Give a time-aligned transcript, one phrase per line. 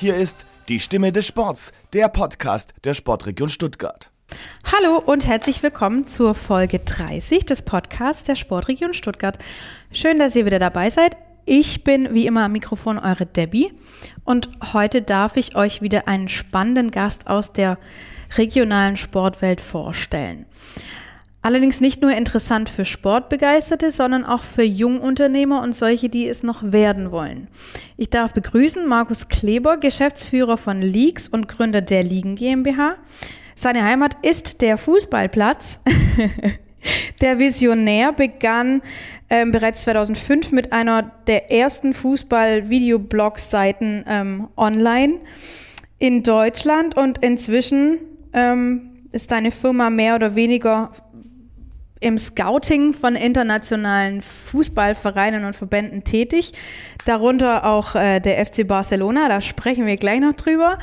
[0.00, 4.10] Hier ist die Stimme des Sports, der Podcast der Sportregion Stuttgart.
[4.64, 9.36] Hallo und herzlich willkommen zur Folge 30 des Podcasts der Sportregion Stuttgart.
[9.92, 11.18] Schön, dass ihr wieder dabei seid.
[11.44, 13.74] Ich bin wie immer am Mikrofon eure Debbie
[14.24, 17.76] und heute darf ich euch wieder einen spannenden Gast aus der
[18.38, 20.46] regionalen Sportwelt vorstellen.
[21.42, 26.62] Allerdings nicht nur interessant für Sportbegeisterte, sondern auch für Jungunternehmer und solche, die es noch
[26.62, 27.48] werden wollen.
[27.96, 32.96] Ich darf begrüßen Markus Kleber, Geschäftsführer von Leaks und Gründer der Ligen GmbH.
[33.54, 35.80] Seine Heimat ist der Fußballplatz.
[37.22, 38.82] der Visionär begann
[39.30, 45.20] ähm, bereits 2005 mit einer der ersten Fußball-Videoblogs-Seiten ähm, online
[45.98, 47.98] in Deutschland und inzwischen
[48.32, 50.90] ähm, ist deine Firma mehr oder weniger
[52.00, 56.52] im Scouting von internationalen Fußballvereinen und Verbänden tätig,
[57.04, 60.78] darunter auch äh, der FC Barcelona, da sprechen wir gleich noch drüber.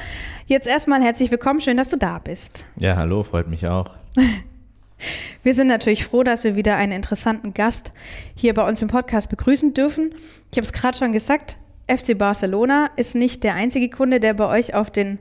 [0.46, 2.66] Jetzt erstmal herzlich willkommen, schön, dass du da bist.
[2.78, 3.96] Ja, hallo, freut mich auch.
[5.44, 7.94] Wir sind natürlich froh, dass wir wieder einen interessanten Gast
[8.36, 10.12] hier bei uns im Podcast begrüßen dürfen.
[10.52, 11.58] Ich habe es gerade schon gesagt,
[11.88, 15.20] FC Barcelona ist nicht der einzige Kunde, der bei euch auf den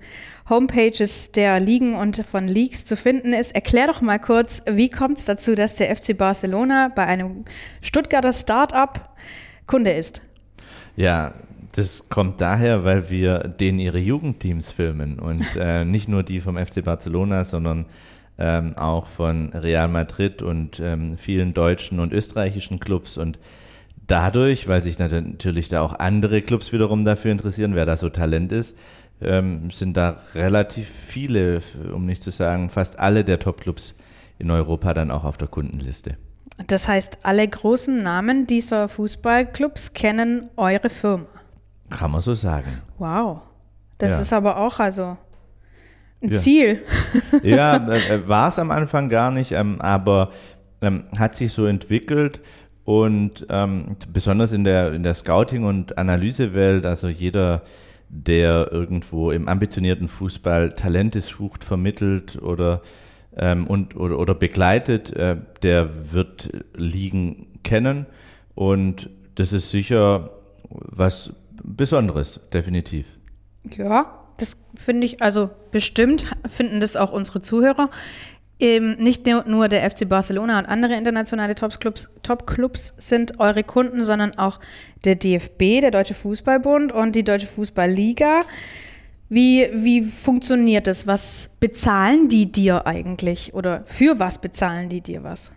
[0.48, 3.54] Homepages der Ligen und von Leagues zu finden ist.
[3.54, 7.44] Erklär doch mal kurz, wie kommt es dazu, dass der FC Barcelona bei einem
[7.82, 9.16] Stuttgarter Start-up
[9.66, 10.22] Kunde ist?
[10.94, 11.34] Ja,
[11.72, 16.56] das kommt daher, weil wir denen ihre Jugendteams filmen und äh, nicht nur die vom
[16.56, 17.86] FC Barcelona, sondern
[18.38, 23.38] ähm, auch von Real Madrid und ähm, vielen deutschen und österreichischen Clubs und
[24.06, 28.52] dadurch, weil sich natürlich da auch andere Clubs wiederum dafür interessieren, wer da so Talent
[28.52, 28.76] ist,
[29.20, 31.60] ähm, sind da relativ viele,
[31.92, 33.94] um nicht zu sagen fast alle der Top-Clubs
[34.38, 36.16] in Europa dann auch auf der Kundenliste.
[36.66, 41.26] Das heißt, alle großen Namen dieser Fußballclubs kennen eure Firma.
[41.90, 42.80] Kann man so sagen.
[42.98, 43.42] Wow.
[43.98, 44.20] Das ja.
[44.20, 45.16] ist aber auch also
[46.22, 46.36] ein ja.
[46.36, 46.82] Ziel.
[47.42, 50.30] Ja, äh, äh war es am Anfang gar nicht, ähm, aber
[50.80, 52.40] ähm, hat sich so entwickelt
[52.84, 57.62] und ähm, besonders in der, in der Scouting- und Analysewelt, also jeder
[58.08, 62.82] der irgendwo im ambitionierten Fußball Talente sucht, vermittelt oder,
[63.36, 68.06] ähm, und, oder, oder begleitet, äh, der wird Ligen kennen.
[68.54, 70.30] Und das ist sicher
[70.68, 73.18] was Besonderes, definitiv.
[73.76, 77.90] Ja, das finde ich, also bestimmt finden das auch unsere Zuhörer.
[78.58, 84.02] Ähm, nicht nur der FC Barcelona und andere internationale Top-Clubs Top -Clubs sind eure Kunden,
[84.02, 84.60] sondern auch
[85.04, 88.40] der DFB, der Deutsche Fußballbund und die Deutsche Fußballliga.
[89.28, 91.06] Wie, wie funktioniert das?
[91.06, 93.52] Was bezahlen die dir eigentlich?
[93.54, 95.50] Oder für was bezahlen die dir was?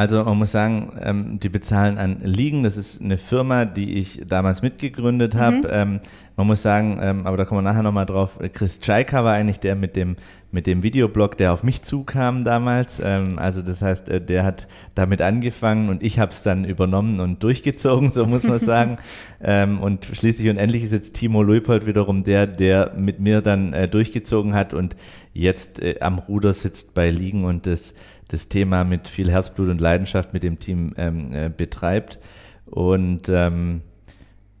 [0.00, 2.62] Also man muss sagen, ähm, die bezahlen an Ligen.
[2.62, 5.56] Das ist eine Firma, die ich damals mitgegründet habe.
[5.56, 5.64] Mhm.
[5.70, 6.00] Ähm,
[6.36, 9.60] man muss sagen, ähm, aber da kommen wir nachher nochmal drauf, Chris Czajka war eigentlich
[9.60, 10.16] der mit dem,
[10.52, 12.98] mit dem Videoblog, der auf mich zukam damals.
[13.04, 17.20] Ähm, also das heißt, äh, der hat damit angefangen und ich habe es dann übernommen
[17.20, 18.96] und durchgezogen, so muss man sagen.
[19.42, 23.74] ähm, und schließlich und endlich ist jetzt Timo Leupold wiederum der, der mit mir dann
[23.74, 24.96] äh, durchgezogen hat und
[25.34, 27.94] jetzt äh, am Ruder sitzt bei Ligen und das
[28.30, 32.18] das Thema mit viel Herzblut und Leidenschaft mit dem Team ähm, äh, betreibt.
[32.66, 33.82] Und ähm,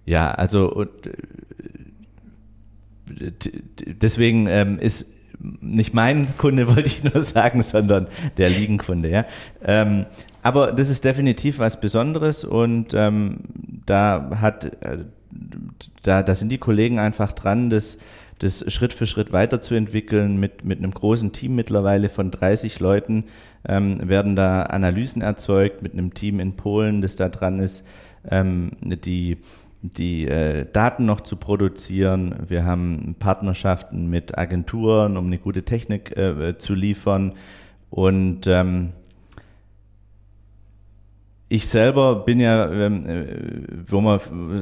[0.04, 1.12] ja, also und, äh,
[3.86, 5.12] deswegen ähm, ist
[5.60, 9.08] nicht mein Kunde, wollte ich nur sagen, sondern der Liegenkunde.
[9.08, 9.24] Ja?
[9.62, 10.06] Ähm,
[10.42, 13.38] aber das ist definitiv was Besonderes und ähm,
[13.86, 15.04] da hat, äh,
[16.02, 17.98] da, da sind die Kollegen einfach dran, das
[18.40, 23.24] das Schritt für Schritt weiterzuentwickeln mit, mit einem großen Team mittlerweile von 30 Leuten
[23.68, 27.86] ähm, werden da Analysen erzeugt mit einem Team in Polen, das da dran ist,
[28.28, 29.38] ähm, die
[29.82, 32.34] die äh, Daten noch zu produzieren.
[32.46, 37.32] Wir haben Partnerschaften mit Agenturen, um eine gute Technik äh, zu liefern.
[37.88, 38.90] Und ähm,
[41.52, 43.26] ich selber bin ja, ähm, äh,
[43.88, 44.20] wo wir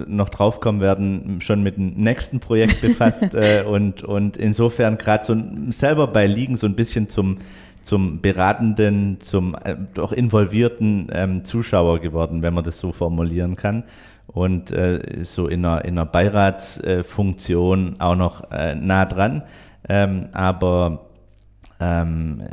[0.09, 5.37] noch draufkommen werden, schon mit dem nächsten Projekt befasst äh, und, und insofern gerade so
[5.69, 7.39] selber bei Liegen so ein bisschen zum,
[7.83, 13.85] zum beratenden, zum äh, doch involvierten ähm, Zuschauer geworden, wenn man das so formulieren kann.
[14.27, 19.43] Und äh, so in einer, in einer Beiratsfunktion auch noch äh, nah dran.
[19.87, 21.11] Ähm, aber
[21.81, 22.45] ähm,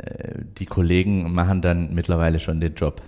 [0.58, 3.00] die Kollegen machen dann mittlerweile schon den Job.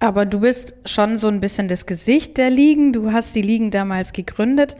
[0.00, 2.92] Aber du bist schon so ein bisschen das Gesicht der Ligen.
[2.92, 4.74] Du hast die Ligen damals gegründet.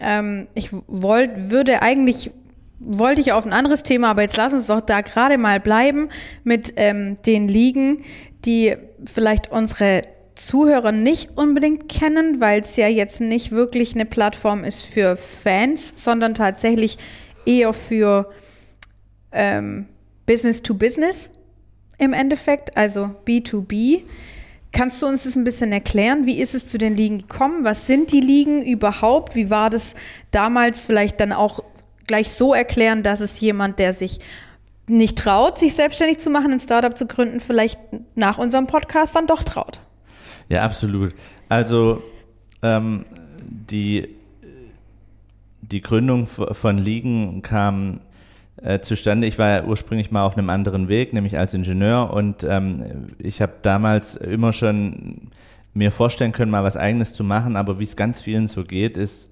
[0.00, 2.32] Ähm, ich wollt, würde eigentlich,
[2.80, 6.08] wollte ich auf ein anderes Thema, aber jetzt lass uns doch da gerade mal bleiben
[6.42, 8.02] mit ähm, den Ligen,
[8.44, 8.74] die
[9.06, 10.02] vielleicht unsere
[10.34, 15.92] Zuhörer nicht unbedingt kennen, weil es ja jetzt nicht wirklich eine Plattform ist für Fans,
[15.94, 16.98] sondern tatsächlich
[17.46, 18.32] eher für
[19.30, 19.86] ähm,
[20.26, 21.30] Business to Business
[22.02, 24.02] im Endeffekt, also B2B.
[24.72, 26.26] Kannst du uns das ein bisschen erklären?
[26.26, 27.64] Wie ist es zu den Ligen gekommen?
[27.64, 29.34] Was sind die Ligen überhaupt?
[29.34, 29.94] Wie war das
[30.30, 31.60] damals vielleicht dann auch
[32.06, 34.18] gleich so erklären, dass es jemand, der sich
[34.88, 37.78] nicht traut, sich selbstständig zu machen, ein Startup zu gründen, vielleicht
[38.16, 39.80] nach unserem Podcast dann doch traut?
[40.48, 41.14] Ja, absolut.
[41.48, 42.02] Also
[42.62, 43.04] ähm,
[43.40, 44.08] die,
[45.60, 48.00] die Gründung von Ligen kam
[48.62, 49.26] äh, zustande.
[49.26, 53.42] Ich war ja ursprünglich mal auf einem anderen Weg, nämlich als Ingenieur und ähm, ich
[53.42, 55.30] habe damals immer schon
[55.74, 58.96] mir vorstellen können, mal was eigenes zu machen, aber wie es ganz vielen so geht,
[58.96, 59.30] ist,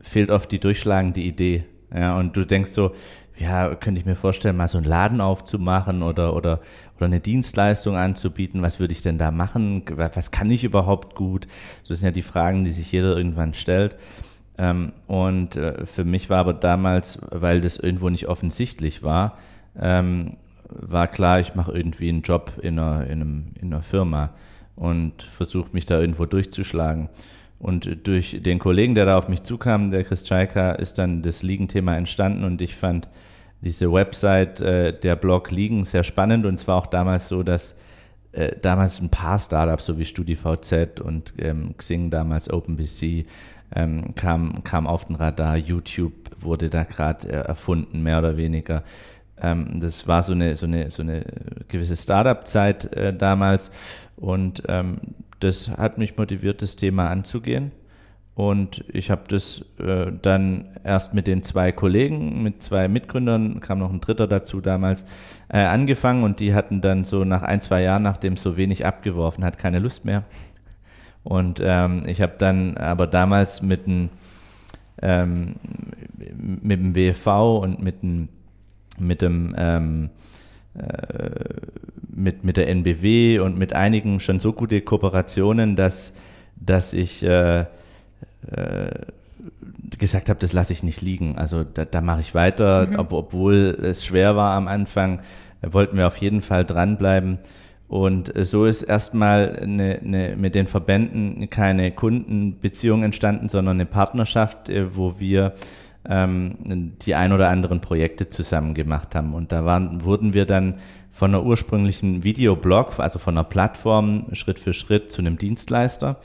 [0.00, 1.64] fehlt oft die durchschlagende Idee.
[1.94, 2.92] Ja, und du denkst so,
[3.36, 6.60] ja, könnte ich mir vorstellen, mal so einen Laden aufzumachen oder, oder,
[6.96, 8.62] oder eine Dienstleistung anzubieten.
[8.62, 9.82] Was würde ich denn da machen?
[9.96, 11.46] Was kann ich überhaupt gut?
[11.88, 13.96] Das sind ja die Fragen, die sich jeder irgendwann stellt.
[14.56, 19.38] Ähm, und äh, für mich war aber damals, weil das irgendwo nicht offensichtlich war,
[19.80, 20.36] ähm,
[20.68, 24.30] war klar, ich mache irgendwie einen Job in einer, in, einem, in einer Firma
[24.76, 27.08] und versuche mich da irgendwo durchzuschlagen.
[27.58, 31.42] Und durch den Kollegen, der da auf mich zukam, der Chris Chaika, ist dann das
[31.42, 33.08] Ligenthema entstanden und ich fand
[33.60, 37.76] diese Website, äh, der Blog Ligen sehr spannend und es war auch damals so, dass
[38.32, 43.26] äh, damals ein paar Startups, so wie StudiVZ und ähm, Xing, damals OpenBC,
[43.74, 45.56] ähm, kam, kam auf den Radar.
[45.56, 48.82] YouTube wurde da gerade äh, erfunden, mehr oder weniger.
[49.40, 51.24] Ähm, das war so eine, so eine, so eine
[51.68, 53.70] gewisse Startup-Zeit äh, damals
[54.16, 54.98] und ähm,
[55.40, 57.72] das hat mich motiviert, das Thema anzugehen.
[58.34, 63.78] Und ich habe das äh, dann erst mit den zwei Kollegen, mit zwei Mitgründern, kam
[63.78, 65.04] noch ein dritter dazu damals,
[65.48, 69.44] äh, angefangen und die hatten dann so nach ein, zwei Jahren, nachdem so wenig abgeworfen
[69.44, 70.24] hat, keine Lust mehr.
[71.24, 74.10] Und ähm, ich habe dann aber damals mit dem,
[75.02, 75.56] ähm,
[76.62, 78.28] mit dem WV und mit dem,
[78.98, 80.10] mit dem ähm,
[80.74, 81.30] äh,
[82.16, 86.14] mit, mit der NBW und mit einigen schon so gute Kooperationen, dass,
[86.56, 87.66] dass ich äh, äh,
[89.98, 91.36] gesagt habe, das lasse ich nicht liegen.
[91.38, 92.98] Also da, da mache ich weiter, mhm.
[92.98, 95.20] ob, obwohl es schwer war am Anfang,
[95.62, 97.38] wollten wir auf jeden Fall dranbleiben.
[97.94, 104.68] Und so ist erstmal eine, eine, mit den Verbänden keine Kundenbeziehung entstanden, sondern eine Partnerschaft,
[104.68, 105.52] äh, wo wir
[106.04, 106.56] ähm,
[107.02, 109.32] die ein oder anderen Projekte zusammen gemacht haben.
[109.32, 110.74] Und da waren, wurden wir dann
[111.12, 116.16] von einer ursprünglichen Videoblog, also von einer Plattform, Schritt für Schritt zu einem Dienstleister.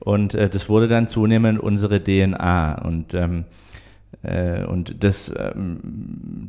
[0.00, 2.82] Und äh, das wurde dann zunehmend unsere DNA.
[2.82, 3.44] Und ähm, äh,
[4.22, 5.80] und das, ähm,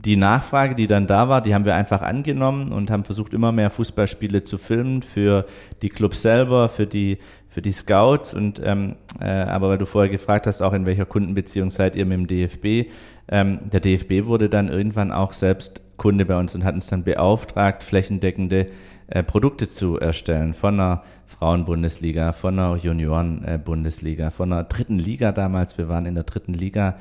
[0.05, 3.51] die Nachfrage, die dann da war, die haben wir einfach angenommen und haben versucht, immer
[3.51, 5.45] mehr Fußballspiele zu filmen für
[5.81, 7.17] die Clubs selber, für die,
[7.49, 8.35] für die Scouts.
[8.35, 12.05] Und ähm, äh, aber weil du vorher gefragt hast, auch in welcher Kundenbeziehung seid ihr
[12.05, 12.91] mit dem DFB?
[13.27, 17.03] Ähm, der DFB wurde dann irgendwann auch selbst Kunde bei uns und hat uns dann
[17.03, 18.67] beauftragt, flächendeckende
[19.07, 25.77] äh, Produkte zu erstellen von einer Frauenbundesliga, von einer Junioren-Bundesliga, von einer dritten Liga damals.
[25.77, 26.93] Wir waren in der dritten Liga äh,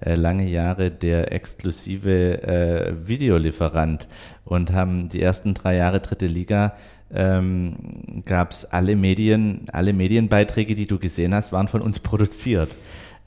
[0.00, 4.08] lange Jahre der exklusive äh, Videolieferant
[4.44, 6.74] und haben die ersten drei Jahre dritte Liga
[7.12, 12.70] ähm, gab es alle Medien, alle Medienbeiträge, die du gesehen hast, waren von uns produziert.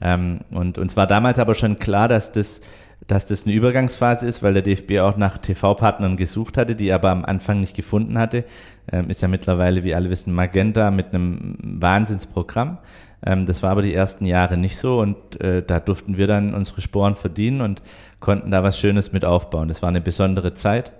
[0.00, 2.60] Ähm, und uns war damals aber schon klar, dass das
[3.08, 6.94] dass das eine Übergangsphase ist, weil der DFB auch nach TV-Partnern gesucht hatte, die er
[6.94, 8.44] aber am Anfang nicht gefunden hatte.
[8.90, 12.78] Ähm, ist ja mittlerweile, wie alle wissen, Magenta mit einem Wahnsinnsprogramm.
[13.24, 16.54] Ähm, das war aber die ersten Jahre nicht so und äh, da durften wir dann
[16.54, 17.82] unsere Sporen verdienen und
[18.20, 19.68] konnten da was Schönes mit aufbauen.
[19.68, 20.92] Das war eine besondere Zeit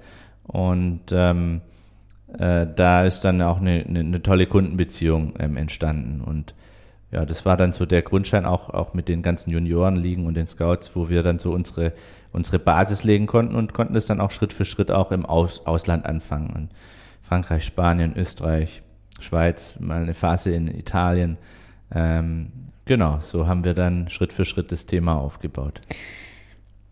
[0.45, 1.61] und ähm,
[2.38, 6.55] äh, da ist dann auch eine, eine, eine tolle Kundenbeziehung ähm, entstanden und
[7.11, 10.47] ja, das war dann so der Grundschein auch, auch mit den ganzen Juniorenligen und den
[10.47, 11.93] Scouts, wo wir dann so unsere,
[12.33, 15.67] unsere Basis legen konnten und konnten das dann auch Schritt für Schritt auch im Aus,
[15.67, 16.55] Ausland anfangen.
[16.57, 16.69] In
[17.21, 18.83] Frankreich, Spanien, Österreich,
[19.21, 21.37] Schweiz, mal eine Phase in Italien
[21.94, 22.52] ähm,
[22.84, 25.80] genau, so haben wir dann Schritt für Schritt das Thema aufgebaut.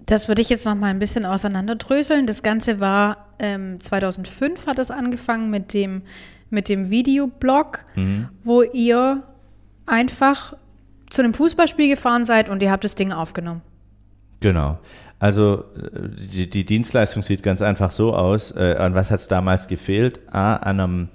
[0.07, 2.27] Das würde ich jetzt noch mal ein bisschen auseinanderdröseln.
[2.27, 6.03] Das Ganze war ähm, 2005 hat es angefangen mit dem
[6.51, 8.29] mit dem Videoblog, mhm.
[8.43, 9.23] wo ihr
[9.87, 10.55] einfach
[11.09, 13.63] zu einem Fußballspiel gefahren seid und ihr habt das Ding aufgenommen.
[14.41, 14.79] Genau.
[15.19, 18.53] Also äh, die, die Dienstleistung sieht ganz einfach so aus.
[18.53, 20.21] Äh, an was hat es damals gefehlt?
[20.33, 21.09] A, an einem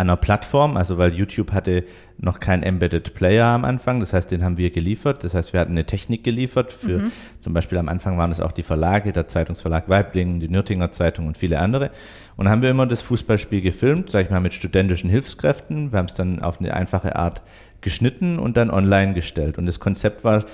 [0.00, 1.84] einer Plattform, also weil YouTube hatte
[2.18, 5.24] noch keinen Embedded Player am Anfang, das heißt, den haben wir geliefert.
[5.24, 7.12] Das heißt, wir hatten eine Technik geliefert für mhm.
[7.40, 11.26] zum Beispiel am Anfang waren es auch die Verlage, der Zeitungsverlag Weiblingen, die Nürtinger Zeitung
[11.26, 11.90] und viele andere.
[12.36, 15.92] Und haben wir immer das Fußballspiel gefilmt, sag ich mal, mit studentischen Hilfskräften.
[15.92, 17.42] Wir haben es dann auf eine einfache Art
[17.80, 19.58] geschnitten und dann online gestellt.
[19.58, 20.44] Und das Konzept war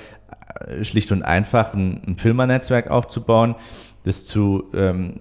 [0.61, 3.57] äh, schlicht und einfach, ein, ein Filmernetzwerk aufzubauen,
[4.07, 5.15] das zu, ähm,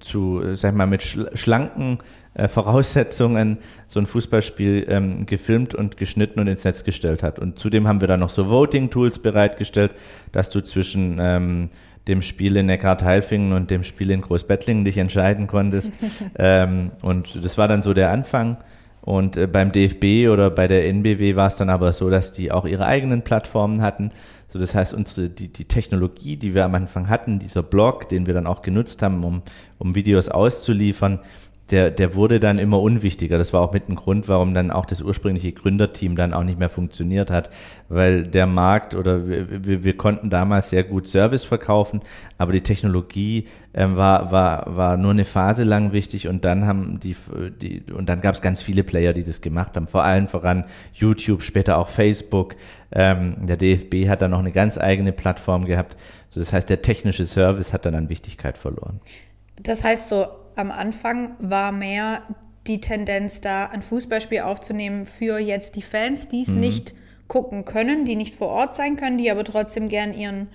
[0.00, 1.98] zu sag ich mal, mit schlanken
[2.32, 7.38] äh, Voraussetzungen so ein Fußballspiel ähm, gefilmt und geschnitten und ins Netz gestellt hat.
[7.38, 9.92] Und zudem haben wir dann noch so Voting-Tools bereitgestellt,
[10.32, 11.68] dass du zwischen ähm,
[12.08, 15.92] dem Spiel in Neckar-Teilfingen und dem Spiel in Großbettlingen dich entscheiden konntest.
[16.38, 18.56] ähm, und das war dann so der Anfang.
[19.02, 22.50] Und äh, beim DFB oder bei der NBW war es dann aber so, dass die
[22.50, 24.10] auch ihre eigenen Plattformen hatten.
[24.52, 28.26] So, das heißt, unsere, die, die Technologie, die wir am Anfang hatten, dieser Blog, den
[28.26, 29.40] wir dann auch genutzt haben, um,
[29.78, 31.20] um Videos auszuliefern,
[31.72, 33.38] der, der wurde dann immer unwichtiger.
[33.38, 36.58] Das war auch mit ein Grund, warum dann auch das ursprüngliche Gründerteam dann auch nicht
[36.58, 37.48] mehr funktioniert hat,
[37.88, 42.02] weil der Markt oder wir, wir, konnten damals sehr gut Service verkaufen,
[42.36, 47.00] aber die Technologie ähm, war, war, war nur eine Phase lang wichtig und dann haben
[47.00, 47.16] die,
[47.60, 50.64] die und dann gab es ganz viele Player, die das gemacht haben, vor allem voran
[50.92, 52.54] YouTube, später auch Facebook.
[52.94, 55.96] Ähm, der DFB hat dann noch eine ganz eigene Plattform gehabt.
[56.28, 59.00] So, das heißt, der technische Service hat dann an Wichtigkeit verloren.
[59.56, 62.22] Das heißt so, am Anfang war mehr
[62.66, 66.60] die Tendenz da, ein Fußballspiel aufzunehmen für jetzt die Fans, die es mhm.
[66.60, 66.94] nicht
[67.28, 70.48] gucken können, die nicht vor Ort sein können, die aber trotzdem gern ihren,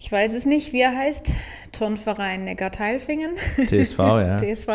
[0.00, 1.30] ich weiß es nicht, wie er heißt,
[1.72, 3.32] Turnverein Neckarteilfingen.
[3.66, 4.36] TSV, ja.
[4.38, 4.68] TSV.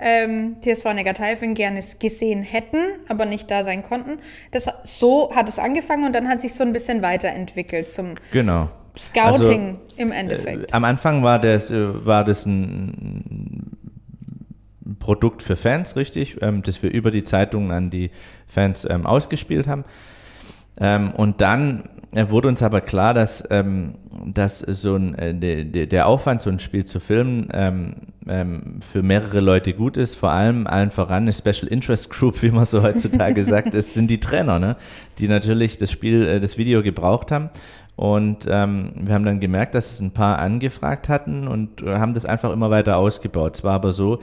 [0.00, 4.18] Ähm, TSV Neckarteilfingen gerne gesehen hätten, aber nicht da sein konnten.
[4.52, 8.68] Das, so hat es angefangen und dann hat sich so ein bisschen weiterentwickelt zum genau.
[8.98, 10.72] Scouting also, im Endeffekt.
[10.72, 13.76] Äh, am Anfang war das, äh, war das ein
[14.98, 18.10] Produkt für Fans, richtig, ähm, das wir über die Zeitungen an die
[18.46, 19.84] Fans ähm, ausgespielt haben.
[20.80, 23.94] Ähm, und dann äh, wurde uns aber klar, dass, ähm,
[24.26, 27.94] dass so ein, äh, de, der Aufwand, so ein Spiel zu filmen, ähm,
[28.26, 32.50] ähm, für mehrere Leute gut ist, vor allem allen voran eine Special Interest Group, wie
[32.50, 34.76] man so heutzutage sagt, es sind die Trainer, ne?
[35.18, 37.50] die natürlich das Spiel, das Video gebraucht haben
[37.98, 42.14] und ähm, wir haben dann gemerkt, dass es ein paar angefragt hatten und äh, haben
[42.14, 43.56] das einfach immer weiter ausgebaut.
[43.56, 44.20] Es war aber so,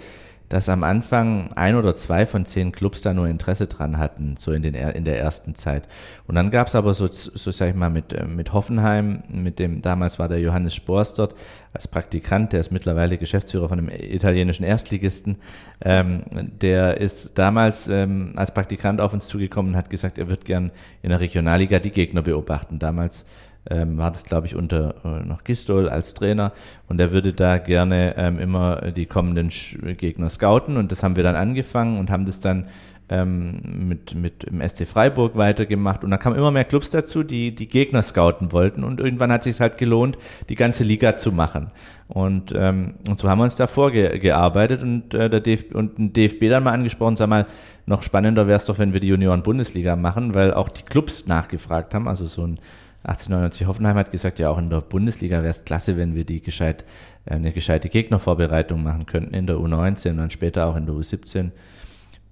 [0.48, 4.54] dass am Anfang ein oder zwei von zehn Clubs da nur Interesse dran hatten, so
[4.54, 5.90] in, den, in der ersten Zeit.
[6.26, 9.60] Und dann gab es aber so, so sag ich mal, mit, äh, mit Hoffenheim, mit
[9.60, 11.36] dem, damals war der Johannes Spors dort
[11.74, 15.36] als Praktikant, der ist mittlerweile Geschäftsführer von einem italienischen Erstligisten.
[15.84, 20.46] Ähm, der ist damals ähm, als Praktikant auf uns zugekommen und hat gesagt, er wird
[20.46, 22.80] gern in der Regionalliga die Gegner beobachten.
[22.80, 23.26] Damals
[23.70, 26.52] ähm, war das, glaube ich, unter äh, noch Gistol als Trainer.
[26.88, 30.78] Und er würde da gerne ähm, immer die kommenden Sch Gegner scouten.
[30.78, 32.68] Und das haben wir dann angefangen und haben das dann
[33.10, 36.04] ähm, mit, mit im SC Freiburg weitergemacht.
[36.04, 38.84] Und da kamen immer mehr Clubs dazu, die die Gegner scouten wollten.
[38.84, 40.18] Und irgendwann hat es sich halt gelohnt,
[40.50, 41.72] die ganze Liga zu machen.
[42.08, 46.50] Und, ähm, und so haben wir uns da vorgearbeitet und, äh, der und ein DFB
[46.50, 47.46] dann mal angesprochen, sag mal,
[47.88, 51.94] noch spannender wäre es doch, wenn wir die Junioren-Bundesliga machen, weil auch die Clubs nachgefragt
[51.94, 52.60] haben, also so ein
[53.08, 56.42] 1899 Hoffenheim hat gesagt, ja auch in der Bundesliga wäre es klasse, wenn wir die
[56.42, 56.86] gescheit,
[57.26, 60.96] äh, eine gescheite Gegnervorbereitung machen könnten in der U19 und dann später auch in der
[60.96, 61.52] U17.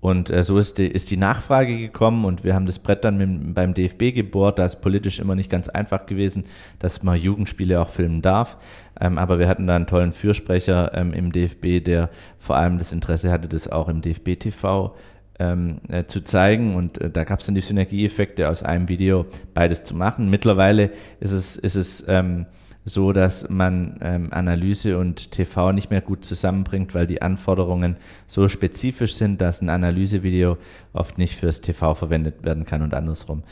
[0.04, 3.18] Und äh, so ist die, ist die Nachfrage gekommen und wir haben das Brett dann
[3.18, 4.60] mit, beim DFB gebohrt.
[4.60, 6.44] Da ist politisch immer nicht ganz einfach gewesen,
[6.80, 8.58] dass man Jugendspiele auch filmen darf.
[9.00, 12.92] Ähm, aber wir hatten da einen tollen Fürsprecher ähm, im DFB, der vor allem das
[12.92, 14.94] Interesse hatte, das auch im DFB-TV
[15.40, 16.76] ähm, äh, zu zeigen.
[16.76, 20.30] Und äh, da gab es dann die Synergieeffekte aus einem Video, beides zu machen.
[20.30, 22.46] Mittlerweile ist es, ist es ähm,
[22.86, 27.96] so, dass man ähm, Analyse und TV nicht mehr gut zusammenbringt, weil die Anforderungen
[28.28, 30.58] so spezifisch sind, dass ein Analysevideo
[30.92, 33.44] oft nicht fürs TV verwendet werden kann und andersrum.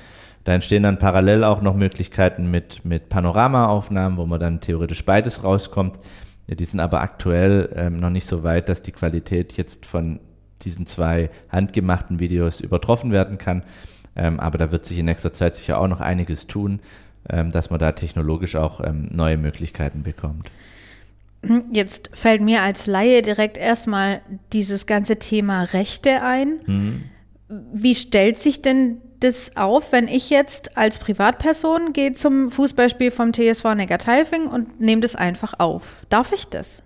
[0.43, 5.43] Da entstehen dann parallel auch noch Möglichkeiten mit, mit Panoramaaufnahmen, wo man dann theoretisch beides
[5.43, 5.99] rauskommt.
[6.47, 10.19] Ja, die sind aber aktuell ähm, noch nicht so weit, dass die Qualität jetzt von
[10.65, 13.63] diesen zwei handgemachten Videos übertroffen werden kann.
[14.15, 16.79] Ähm, aber da wird sich in nächster Zeit sicher auch noch einiges tun,
[17.29, 20.51] ähm, dass man da technologisch auch ähm, neue Möglichkeiten bekommt.
[21.71, 24.21] Jetzt fällt mir als Laie direkt erstmal
[24.53, 26.59] dieses ganze Thema Rechte ein.
[26.67, 27.03] Mhm.
[27.73, 33.33] Wie stellt sich denn das auf, wenn ich jetzt als Privatperson gehe zum Fußballspiel vom
[33.33, 36.05] TSV Neckarteilfing und nehme das einfach auf?
[36.09, 36.83] Darf ich das?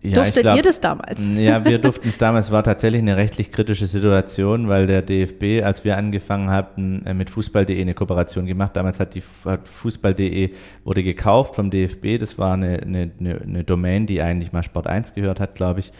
[0.00, 1.26] Ja, Durftet glaub, ihr das damals?
[1.36, 2.52] Ja, wir durften es damals.
[2.52, 7.30] War tatsächlich eine rechtlich kritische Situation, weil der DFB, als wir angefangen hatten, äh, mit
[7.30, 8.76] Fußball.de eine Kooperation gemacht.
[8.76, 10.50] Damals hat die Fußball.de
[10.84, 12.18] wurde gekauft vom DFB.
[12.20, 15.92] Das war eine, eine, eine Domain, die eigentlich mal Sport 1 gehört hat, glaube ich.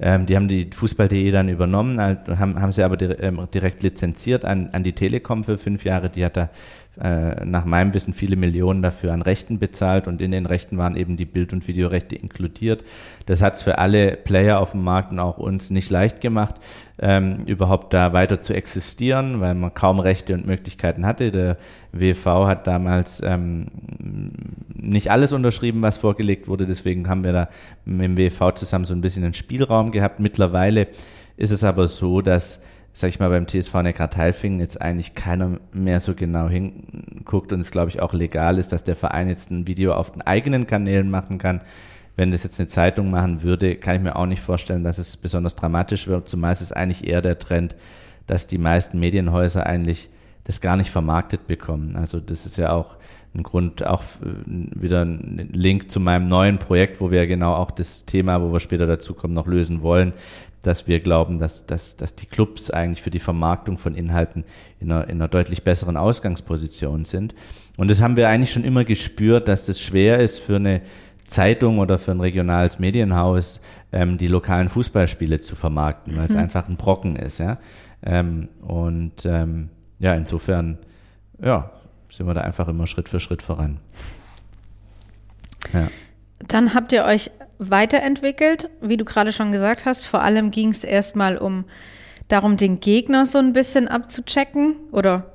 [0.00, 4.44] Ähm, die haben die Fußball.de dann übernommen, halt, haben, haben sie aber ähm, direkt lizenziert
[4.44, 6.10] an, an die Telekom für fünf Jahre.
[6.10, 6.50] Die hat da
[7.00, 10.96] äh, nach meinem Wissen viele Millionen dafür an Rechten bezahlt und in den Rechten waren
[10.96, 12.84] eben die Bild- und Videorechte inkludiert.
[13.26, 16.54] Das hat es für alle Player auf dem Markt und auch uns nicht leicht gemacht,
[17.00, 21.32] ähm, überhaupt da weiter zu existieren, weil man kaum Rechte und Möglichkeiten hatte.
[21.32, 21.56] Der
[21.92, 23.66] WV hat damals ähm,
[24.74, 27.48] nicht alles unterschrieben, was vorgelegt wurde, deswegen haben wir da
[27.84, 30.20] mit dem WV zusammen so ein bisschen einen Spielraum gehabt.
[30.20, 30.86] Mittlerweile
[31.36, 32.62] ist es aber so, dass
[32.96, 37.72] sag ich mal, beim TSV Neckar-Teilfingen jetzt eigentlich keiner mehr so genau hinguckt und es,
[37.72, 41.10] glaube ich, auch legal ist, dass der Verein jetzt ein Video auf den eigenen Kanälen
[41.10, 41.60] machen kann.
[42.14, 45.16] Wenn das jetzt eine Zeitung machen würde, kann ich mir auch nicht vorstellen, dass es
[45.16, 46.28] besonders dramatisch wird.
[46.28, 47.74] Zumal ist eigentlich eher der Trend,
[48.28, 50.08] dass die meisten Medienhäuser eigentlich
[50.44, 51.96] das gar nicht vermarktet bekommen.
[51.96, 52.96] Also das ist ja auch
[53.34, 54.04] ein Grund, auch
[54.46, 58.60] wieder ein Link zu meinem neuen Projekt, wo wir genau auch das Thema, wo wir
[58.60, 60.12] später dazu kommen, noch lösen wollen
[60.66, 64.44] dass wir glauben, dass, dass, dass die Clubs eigentlich für die Vermarktung von Inhalten
[64.80, 67.34] in einer, in einer deutlich besseren Ausgangsposition sind.
[67.76, 70.82] Und das haben wir eigentlich schon immer gespürt, dass das schwer ist für eine
[71.26, 73.60] Zeitung oder für ein regionales Medienhaus,
[73.92, 76.40] ähm, die lokalen Fußballspiele zu vermarkten, weil es mhm.
[76.40, 77.38] einfach ein Brocken ist.
[77.38, 77.58] Ja?
[78.02, 80.78] Ähm, und ähm, ja, insofern
[81.42, 81.70] ja,
[82.10, 83.78] sind wir da einfach immer Schritt für Schritt voran.
[85.72, 85.88] Ja.
[86.46, 90.06] Dann habt ihr euch weiterentwickelt, wie du gerade schon gesagt hast.
[90.06, 91.64] Vor allem ging es erstmal um
[92.28, 95.32] darum, den Gegner so ein bisschen abzuchecken oder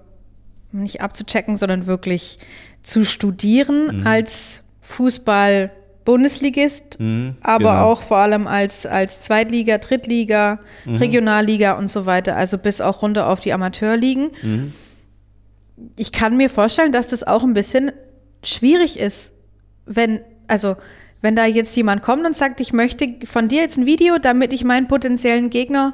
[0.72, 2.40] nicht abzuchecken, sondern wirklich
[2.84, 4.08] zu studieren mhm.
[4.08, 5.72] als Fußball
[6.06, 7.84] Bundesligist, mhm, aber genau.
[7.84, 10.96] auch vor allem als, als Zweitliga, Drittliga, mhm.
[10.96, 14.32] Regionalliga und so weiter, also bis auch runter auf die Amateurligen.
[14.42, 14.74] Mhm.
[15.98, 17.92] Ich kann mir vorstellen, dass das auch ein bisschen
[18.44, 19.34] schwierig ist,
[19.86, 20.78] wenn, also
[21.22, 24.54] wenn da jetzt jemand kommt und sagt, ich möchte von dir jetzt ein Video, damit
[24.54, 25.94] ich meinen potenziellen Gegner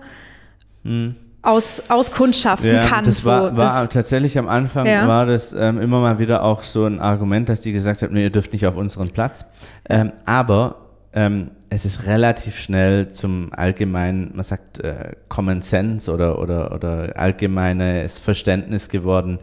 [0.83, 1.15] hm.
[1.41, 3.05] aus, auskundschaften ja, kann.
[3.05, 5.07] Das so, war, war das, tatsächlich am Anfang ja.
[5.07, 8.23] war das ähm, immer mal wieder auch so ein Argument, dass die gesagt haben, nee,
[8.23, 9.45] ihr dürft nicht auf unseren Platz.
[9.89, 16.39] Ähm, aber ähm, es ist relativ schnell zum allgemeinen, man sagt äh, Common Sense oder,
[16.39, 19.39] oder, oder allgemeines Verständnis geworden,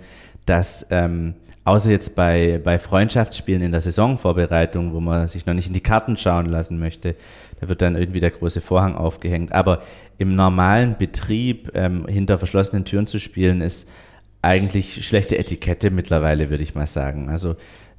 [0.47, 5.69] dass ähm, außer jetzt bei, bei Freundschaftsspielen in der Saisonvorbereitung, wo man sich noch nicht
[5.69, 7.15] in die Karten schauen lassen möchte,
[7.61, 9.53] da wird dann irgendwie der große Vorhang aufgehängt.
[9.53, 9.83] Aber
[10.19, 13.91] im normalen Betrieb ähm, hinter verschlossenen Türen zu spielen, ist
[14.43, 17.31] eigentlich schlechte Etikette mittlerweile, würde ich mal sagen.
[17.31, 17.55] Also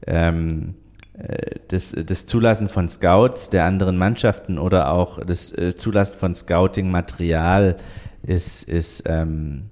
[0.06, 0.76] ähm,
[1.18, 6.34] äh, das, das Zulassen von Scouts der anderen Mannschaften oder auch das äh, Zulassen von
[6.34, 7.78] Scouting-Material
[8.24, 9.70] ist, ist ähm,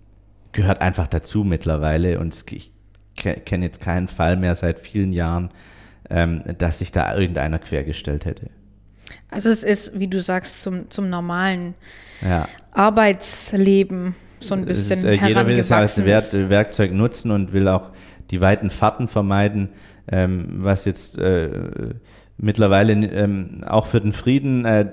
[0.54, 2.72] gehört einfach dazu mittlerweile und ich
[3.16, 5.52] kenne jetzt keinen Fall mehr seit vielen Jahren,
[6.10, 8.50] ähm, dass sich da irgendeiner quergestellt hätte.
[9.30, 11.74] Also es ist, wie du sagst, zum, zum normalen
[12.22, 12.48] ja.
[12.72, 17.68] Arbeitsleben so ein bisschen ist, äh, Jeder will es als Wert, Werkzeug nutzen und will
[17.68, 17.92] auch
[18.32, 19.70] die weiten Fahrten vermeiden,
[20.12, 21.50] ähm, was jetzt äh,
[22.38, 24.84] mittlerweile ähm, auch für den Frieden, äh,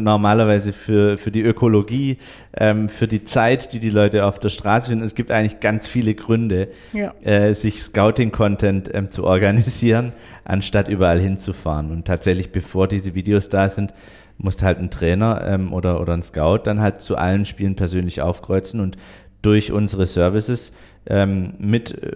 [0.00, 2.18] normalerweise für, für die Ökologie,
[2.56, 5.04] ähm, für die Zeit, die die Leute auf der Straße finden.
[5.04, 7.14] Es gibt eigentlich ganz viele Gründe, ja.
[7.22, 10.12] äh, sich Scouting-Content ähm, zu organisieren,
[10.44, 11.90] anstatt überall hinzufahren.
[11.90, 13.92] Und tatsächlich, bevor diese Videos da sind,
[14.38, 18.20] muss halt ein Trainer ähm, oder, oder ein Scout dann halt zu allen Spielen persönlich
[18.20, 18.96] aufkreuzen und
[19.44, 20.72] durch unsere Services
[21.06, 22.10] ähm, mit, äh,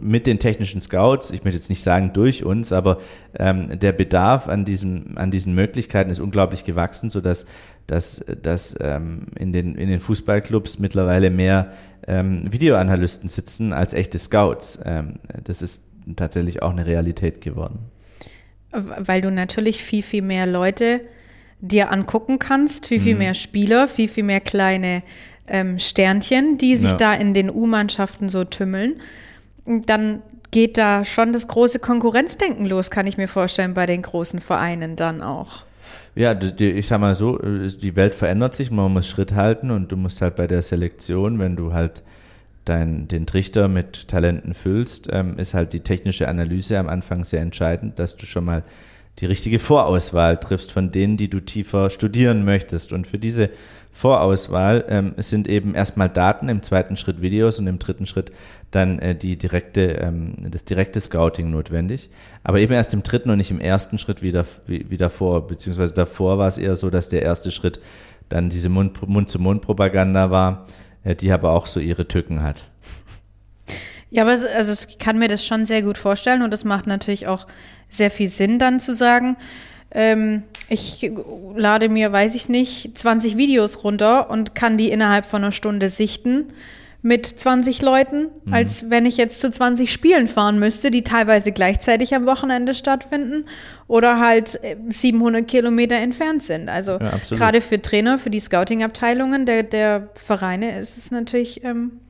[0.00, 2.98] mit den technischen Scouts, ich möchte jetzt nicht sagen durch uns, aber
[3.38, 7.46] ähm, der Bedarf an, diesem, an diesen Möglichkeiten ist unglaublich gewachsen, sodass
[7.90, 11.72] dass, dass ähm, in, den, in den Fußballclubs mittlerweile mehr
[12.06, 14.80] ähm, Videoanalysten sitzen als echte Scouts.
[14.84, 15.82] Ähm, das ist
[16.14, 17.90] tatsächlich auch eine Realität geworden.
[18.70, 21.00] Weil du natürlich viel, viel mehr Leute
[21.60, 23.18] dir angucken kannst, viel, viel mhm.
[23.18, 25.02] mehr Spieler, viel, viel mehr kleine
[25.50, 26.96] ähm, Sternchen, die sich ja.
[26.96, 28.96] da in den U-Mannschaften so tümmeln.
[29.66, 34.40] Dann geht da schon das große Konkurrenzdenken los, kann ich mir vorstellen, bei den großen
[34.40, 35.64] Vereinen dann auch.
[36.14, 39.92] Ja, die, ich sag mal so, die Welt verändert sich, man muss Schritt halten und
[39.92, 42.02] du musst halt bei der Selektion, wenn du halt
[42.64, 47.42] dein, den Trichter mit Talenten füllst, ähm, ist halt die technische Analyse am Anfang sehr
[47.42, 48.64] entscheidend, dass du schon mal
[49.18, 52.92] die richtige Vorauswahl triffst von denen, die du tiefer studieren möchtest.
[52.92, 53.50] Und für diese
[53.92, 58.32] Vorauswahl ähm, sind eben erstmal Daten, im zweiten Schritt Videos und im dritten Schritt
[58.70, 62.08] dann äh, die direkte, ähm, das direkte Scouting notwendig.
[62.44, 64.32] Aber eben erst im dritten und nicht im ersten Schritt wie,
[64.66, 67.80] wie, wie davor, beziehungsweise davor war es eher so, dass der erste Schritt
[68.28, 70.66] dann diese Mund-zu-Mund-Propaganda war,
[71.02, 72.66] äh, die aber auch so ihre Tücken hat.
[74.08, 77.28] Ja, aber also ich kann mir das schon sehr gut vorstellen und es macht natürlich
[77.28, 77.46] auch
[77.90, 79.36] sehr viel Sinn, dann zu sagen,
[79.92, 81.10] ähm, Ich
[81.56, 85.88] lade mir, weiß ich nicht, 20 Videos runter und kann die innerhalb von einer Stunde
[85.88, 86.46] sichten
[87.02, 88.52] mit 20 Leuten, mhm.
[88.52, 93.46] als wenn ich jetzt zu 20 Spielen fahren müsste, die teilweise gleichzeitig am Wochenende stattfinden
[93.88, 96.68] oder halt 700 äh, Kilometer entfernt sind.
[96.68, 102.00] Also ja, gerade für Trainer, für die Scouting-Abteilungen der, der Vereine ist es natürlich ähm,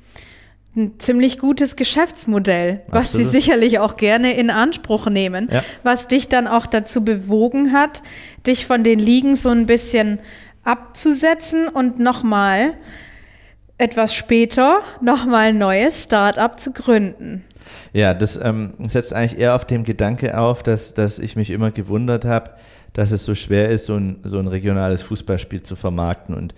[0.77, 2.93] ein ziemlich gutes Geschäftsmodell, Absolut.
[2.93, 5.65] was sie sicherlich auch gerne in Anspruch nehmen, ja.
[5.83, 8.03] was dich dann auch dazu bewogen hat,
[8.47, 10.21] dich von den Ligen so ein bisschen
[10.63, 12.75] abzusetzen und nochmal
[13.79, 17.45] etwas später nochmal ein neues Startup zu gründen.
[17.93, 21.71] Ja, das ähm, setzt eigentlich eher auf dem Gedanke auf, dass, dass ich mich immer
[21.71, 22.53] gewundert habe,
[22.93, 26.35] dass es so schwer ist, so ein, so ein regionales Fußballspiel zu vermarkten.
[26.35, 26.55] Und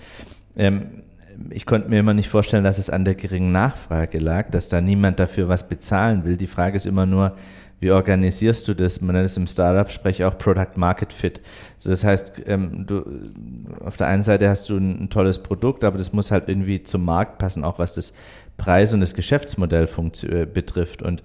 [0.57, 1.03] ähm,
[1.51, 4.81] ich konnte mir immer nicht vorstellen, dass es an der geringen Nachfrage lag, dass da
[4.81, 6.37] niemand dafür was bezahlen will.
[6.37, 7.37] Die Frage ist immer nur,
[7.81, 9.01] wie organisierst du das?
[9.01, 11.41] Man nennt es im Startup-Sprech auch Product Market Fit.
[11.77, 13.05] So, das heißt, ähm, du,
[13.85, 16.85] auf der einen Seite hast du ein, ein, tolles Produkt, aber das muss halt irgendwie
[16.85, 18.15] zum Markt passen, auch was das
[18.57, 19.89] Preis und das Geschäftsmodell
[20.29, 21.03] äh, betrifft.
[21.03, 21.25] Und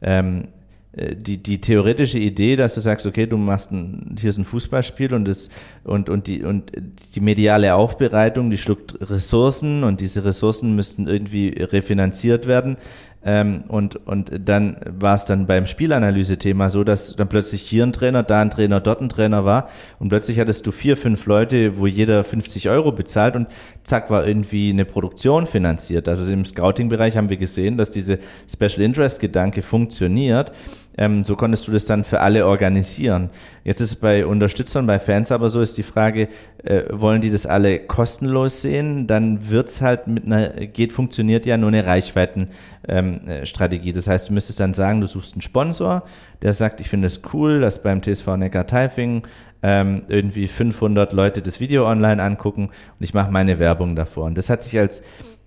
[0.00, 0.61] ähm, äh,
[0.94, 5.14] die, die theoretische Idee, dass du sagst, okay, du machst ein, hier ist ein Fußballspiel
[5.14, 5.48] und das
[5.84, 6.70] und, und die und
[7.14, 12.76] die mediale Aufbereitung, die schluckt Ressourcen und diese Ressourcen müssten irgendwie refinanziert werden.
[13.24, 17.92] Ähm, und, und dann war es dann beim Spielanalyse-Thema so, dass dann plötzlich hier ein
[17.92, 19.68] Trainer, da ein Trainer, dort ein Trainer war
[20.00, 23.46] und plötzlich hattest du vier, fünf Leute, wo jeder 50 Euro bezahlt und
[23.84, 26.08] zack war irgendwie eine Produktion finanziert.
[26.08, 28.18] Also im Scouting-Bereich haben wir gesehen, dass diese
[28.52, 30.52] Special Interest-Gedanke funktioniert
[30.98, 33.30] ähm, so konntest du das dann für alle organisieren.
[33.64, 36.28] Jetzt ist es bei Unterstützern, bei Fans aber so, ist die Frage,
[36.64, 39.06] äh, wollen die das alle kostenlos sehen?
[39.06, 43.88] Dann wird's halt mit einer, geht, funktioniert ja nur eine Reichweitenstrategie.
[43.88, 46.02] Ähm, das heißt, du müsstest dann sagen, du suchst einen Sponsor,
[46.42, 49.22] der sagt, ich finde es cool, dass beim TSV Neckar-Taifing
[49.62, 54.24] ähm, irgendwie 500 Leute das Video online angucken und ich mache meine Werbung davor.
[54.24, 55.02] Und das hat sich als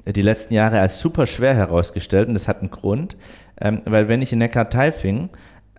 [0.05, 3.17] die letzten Jahre als super schwer herausgestellt und das hat einen Grund,
[3.59, 5.29] ähm, weil wenn ich in Neckar-Taifing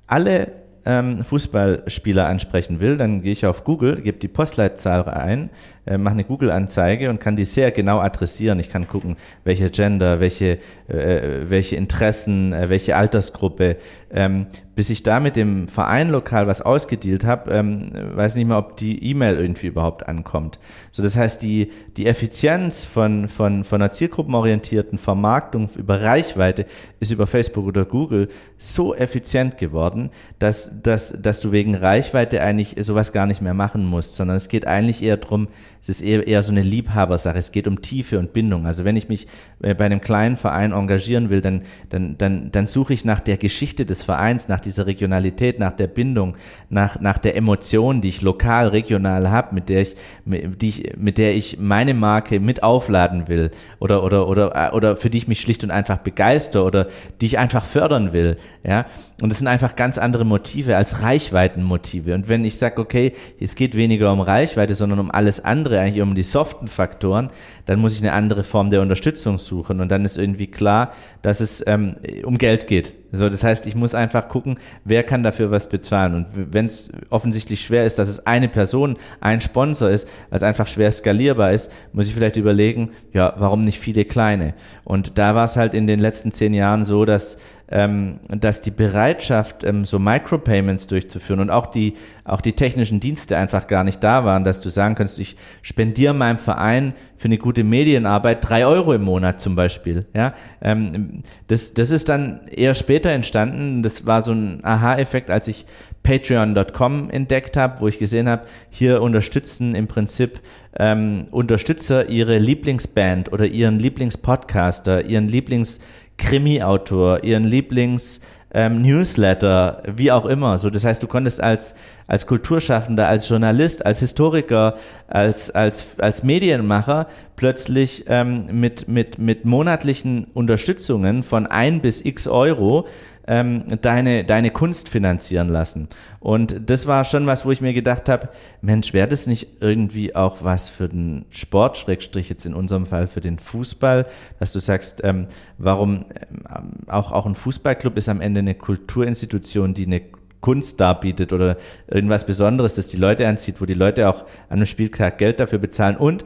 [0.07, 0.53] alle
[0.87, 5.51] ähm, Fußballspieler ansprechen will, dann gehe ich auf Google, gebe die Postleitzahl ein,
[5.85, 8.61] äh, mache eine Google-Anzeige und kann die sehr genau adressieren.
[8.61, 13.77] Ich kann gucken, welche Gender, welche, äh, welche Interessen, äh, welche Altersgruppe,
[14.12, 18.59] ähm, bis ich da mit dem Verein lokal was ausgedealt habe, ähm, weiß nicht mehr,
[18.59, 20.59] ob die E-Mail irgendwie überhaupt ankommt.
[20.93, 26.67] So, das heißt, die, die Effizienz von, von, von einer zielgruppenorientierten Vermarktung über Reichweite
[27.01, 32.77] ist über Facebook oder Google so effizient geworden, dass, dass, dass du wegen Reichweite eigentlich
[32.79, 35.49] sowas gar nicht mehr machen musst, sondern es geht eigentlich eher darum,
[35.88, 37.38] es ist eher, eher so eine Liebhabersache.
[37.38, 38.66] Es geht um Tiefe und Bindung.
[38.66, 39.29] Also wenn ich mich
[39.62, 43.37] äh, bei einem kleinen Verein engagieren will, dann, dann, dann, dann suche ich nach der
[43.37, 46.37] Geschichte des Vereins, nach dieser Regionalität, nach der Bindung,
[46.70, 49.94] nach, nach der Emotion, die ich lokal, regional habe, mit der ich,
[50.25, 54.96] die ich, mit der ich meine Marke mit aufladen will oder, oder, oder, äh, oder
[54.96, 56.88] für die ich mich schlicht und einfach begeister oder
[57.20, 58.38] die ich einfach fördern will.
[58.64, 58.87] Ja?
[59.22, 62.14] Und das sind einfach ganz andere Motive als Reichweitenmotive.
[62.14, 65.87] Und wenn ich sage, okay, es geht weniger um Reichweite, sondern um alles andere, andere,
[65.87, 67.31] eigentlich um die soften Faktoren,
[67.67, 69.81] dann muss ich eine andere Form der Unterstützung suchen.
[69.81, 72.93] Und dann ist irgendwie klar, dass es ähm, um Geld geht.
[73.12, 76.15] Also das heißt, ich muss einfach gucken, wer kann dafür was bezahlen.
[76.15, 80.67] Und wenn es offensichtlich schwer ist, dass es eine Person, ein Sponsor ist, was einfach
[80.67, 84.55] schwer skalierbar ist, muss ich vielleicht überlegen, ja, warum nicht viele kleine?
[84.85, 88.71] Und da war es halt in den letzten zehn Jahren so, dass ähm, dass die
[88.71, 94.03] Bereitschaft, ähm, so Micropayments durchzuführen und auch die, auch die technischen Dienste einfach gar nicht
[94.05, 98.67] da waren, dass du sagen kannst, ich spendiere meinem Verein für eine gute Medienarbeit drei
[98.67, 100.07] Euro im Monat zum Beispiel.
[100.15, 103.83] Ja, ähm, das, das ist dann eher später entstanden.
[103.83, 105.67] Das war so ein Aha-Effekt, als ich
[106.05, 110.41] Patreon.com entdeckt habe, wo ich gesehen habe, hier unterstützen im Prinzip
[110.79, 115.81] ähm, Unterstützer ihre Lieblingsband oder ihren Lieblingspodcaster, ihren Lieblings
[116.19, 118.21] Krimi-Autor, ihren Lieblings-
[118.57, 120.57] ähm, Newsletter, wie auch immer.
[120.57, 121.75] So, das heißt, du konntest als,
[122.07, 124.77] als Kulturschaffender, als Journalist, als Historiker,
[125.09, 132.27] als, als, als Medienmacher plötzlich ähm, mit, mit, mit monatlichen Unterstützungen von ein bis x
[132.27, 132.87] Euro
[133.27, 135.89] ähm, deine, deine Kunst finanzieren lassen.
[136.21, 138.29] Und das war schon was, wo ich mir gedacht habe,
[138.61, 143.07] Mensch, wäre das nicht irgendwie auch was für den Sport, Schrägstrich jetzt in unserem Fall
[143.07, 144.07] für den Fußball,
[144.39, 145.27] dass du sagst, ähm,
[145.59, 146.07] warum
[146.55, 150.03] ähm, auch, auch ein Fußballclub ist am Ende eine Kulturinstitution, die eine
[150.41, 151.57] Kunst darbietet oder
[151.89, 155.59] irgendwas Besonderes, das die Leute anzieht, wo die Leute auch an einem Spieltag Geld dafür
[155.59, 156.25] bezahlen und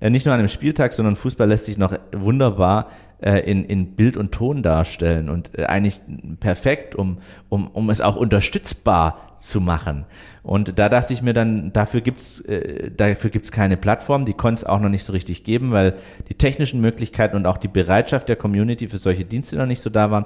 [0.00, 2.88] nicht nur an einem Spieltag, sondern Fußball lässt sich noch wunderbar
[3.20, 6.00] äh, in, in Bild und Ton darstellen und äh, eigentlich
[6.38, 10.04] perfekt, um, um, um es auch unterstützbar zu machen.
[10.42, 14.60] Und da dachte ich mir dann, dafür gibt's äh, dafür gibt's keine Plattform, die konnte
[14.60, 15.94] es auch noch nicht so richtig geben, weil
[16.28, 19.88] die technischen Möglichkeiten und auch die Bereitschaft der Community für solche Dienste noch nicht so
[19.88, 20.24] da waren.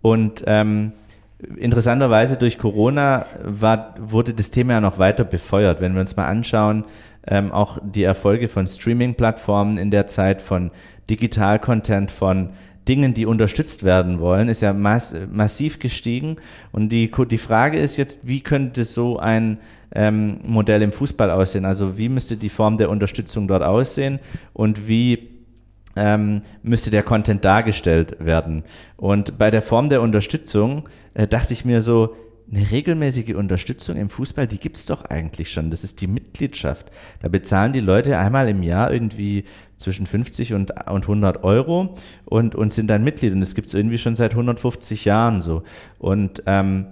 [0.00, 0.92] Und ähm,
[1.56, 5.80] interessanterweise durch Corona war, wurde das Thema ja noch weiter befeuert.
[5.80, 6.84] Wenn wir uns mal anschauen,
[7.26, 10.70] ähm, auch die Erfolge von Streaming-Plattformen in der Zeit, von
[11.08, 12.50] Digital-Content, von
[12.88, 16.36] Dingen, die unterstützt werden wollen, ist ja mass massiv gestiegen.
[16.70, 19.58] Und die, die Frage ist jetzt, wie könnte so ein
[19.94, 21.64] ähm, Modell im Fußball aussehen?
[21.64, 24.18] Also wie müsste die Form der Unterstützung dort aussehen
[24.52, 25.33] und wie
[25.96, 28.64] ähm, müsste der Content dargestellt werden?
[28.96, 32.14] Und bei der Form der Unterstützung äh, dachte ich mir so,
[32.50, 35.70] eine regelmäßige Unterstützung im Fußball, die gibt's doch eigentlich schon.
[35.70, 36.90] Das ist die Mitgliedschaft.
[37.22, 39.44] Da bezahlen die Leute einmal im Jahr irgendwie
[39.76, 41.94] zwischen 50 und, und 100 Euro
[42.26, 43.32] und, und sind dann Mitglied.
[43.32, 45.62] Und das gibt's irgendwie schon seit 150 Jahren so.
[45.98, 46.86] Und ähm,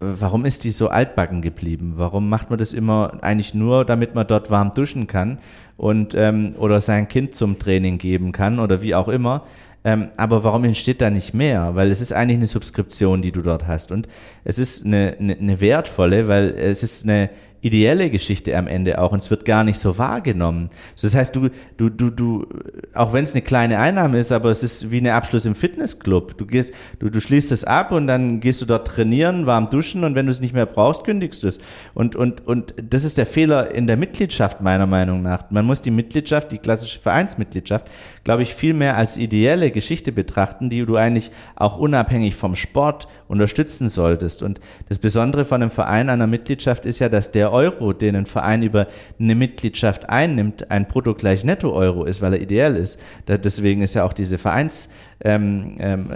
[0.00, 1.92] warum ist die so altbacken geblieben?
[1.96, 5.38] Warum macht man das immer eigentlich nur, damit man dort warm duschen kann
[5.76, 9.44] und ähm, oder sein Kind zum Training geben kann oder wie auch immer?
[9.82, 11.74] Ähm, aber warum entsteht da nicht mehr?
[11.74, 13.92] Weil es ist eigentlich eine Subskription, die du dort hast.
[13.92, 14.08] Und
[14.44, 17.30] es ist eine, eine, eine wertvolle, weil es ist eine
[17.62, 20.70] ideelle Geschichte am Ende auch und es wird gar nicht so wahrgenommen.
[21.00, 22.46] Das heißt, du, du, du, du,
[22.94, 26.38] auch wenn es eine kleine Einnahme ist, aber es ist wie ein Abschluss im Fitnessclub.
[26.38, 30.04] Du gehst, du, du schließt es ab und dann gehst du dort trainieren, warm duschen
[30.04, 31.58] und wenn du es nicht mehr brauchst, kündigst du es.
[31.94, 35.50] Und, und, und das ist der Fehler in der Mitgliedschaft meiner Meinung nach.
[35.50, 37.88] Man muss die Mitgliedschaft, die klassische Vereinsmitgliedschaft,
[38.24, 43.06] glaube ich, viel mehr als ideelle Geschichte betrachten, die du eigentlich auch unabhängig vom Sport
[43.28, 44.42] unterstützen solltest.
[44.42, 48.26] Und das Besondere von einem Verein, einer Mitgliedschaft ist ja, dass der Euro, den ein
[48.26, 48.86] Verein über
[49.18, 53.00] eine Mitgliedschaft einnimmt, ein Brutto gleich Netto-Euro ist, weil er ideell ist.
[53.26, 54.90] deswegen ist ja auch diese Vereinsrecht
[55.22, 56.08] ähm, ähm,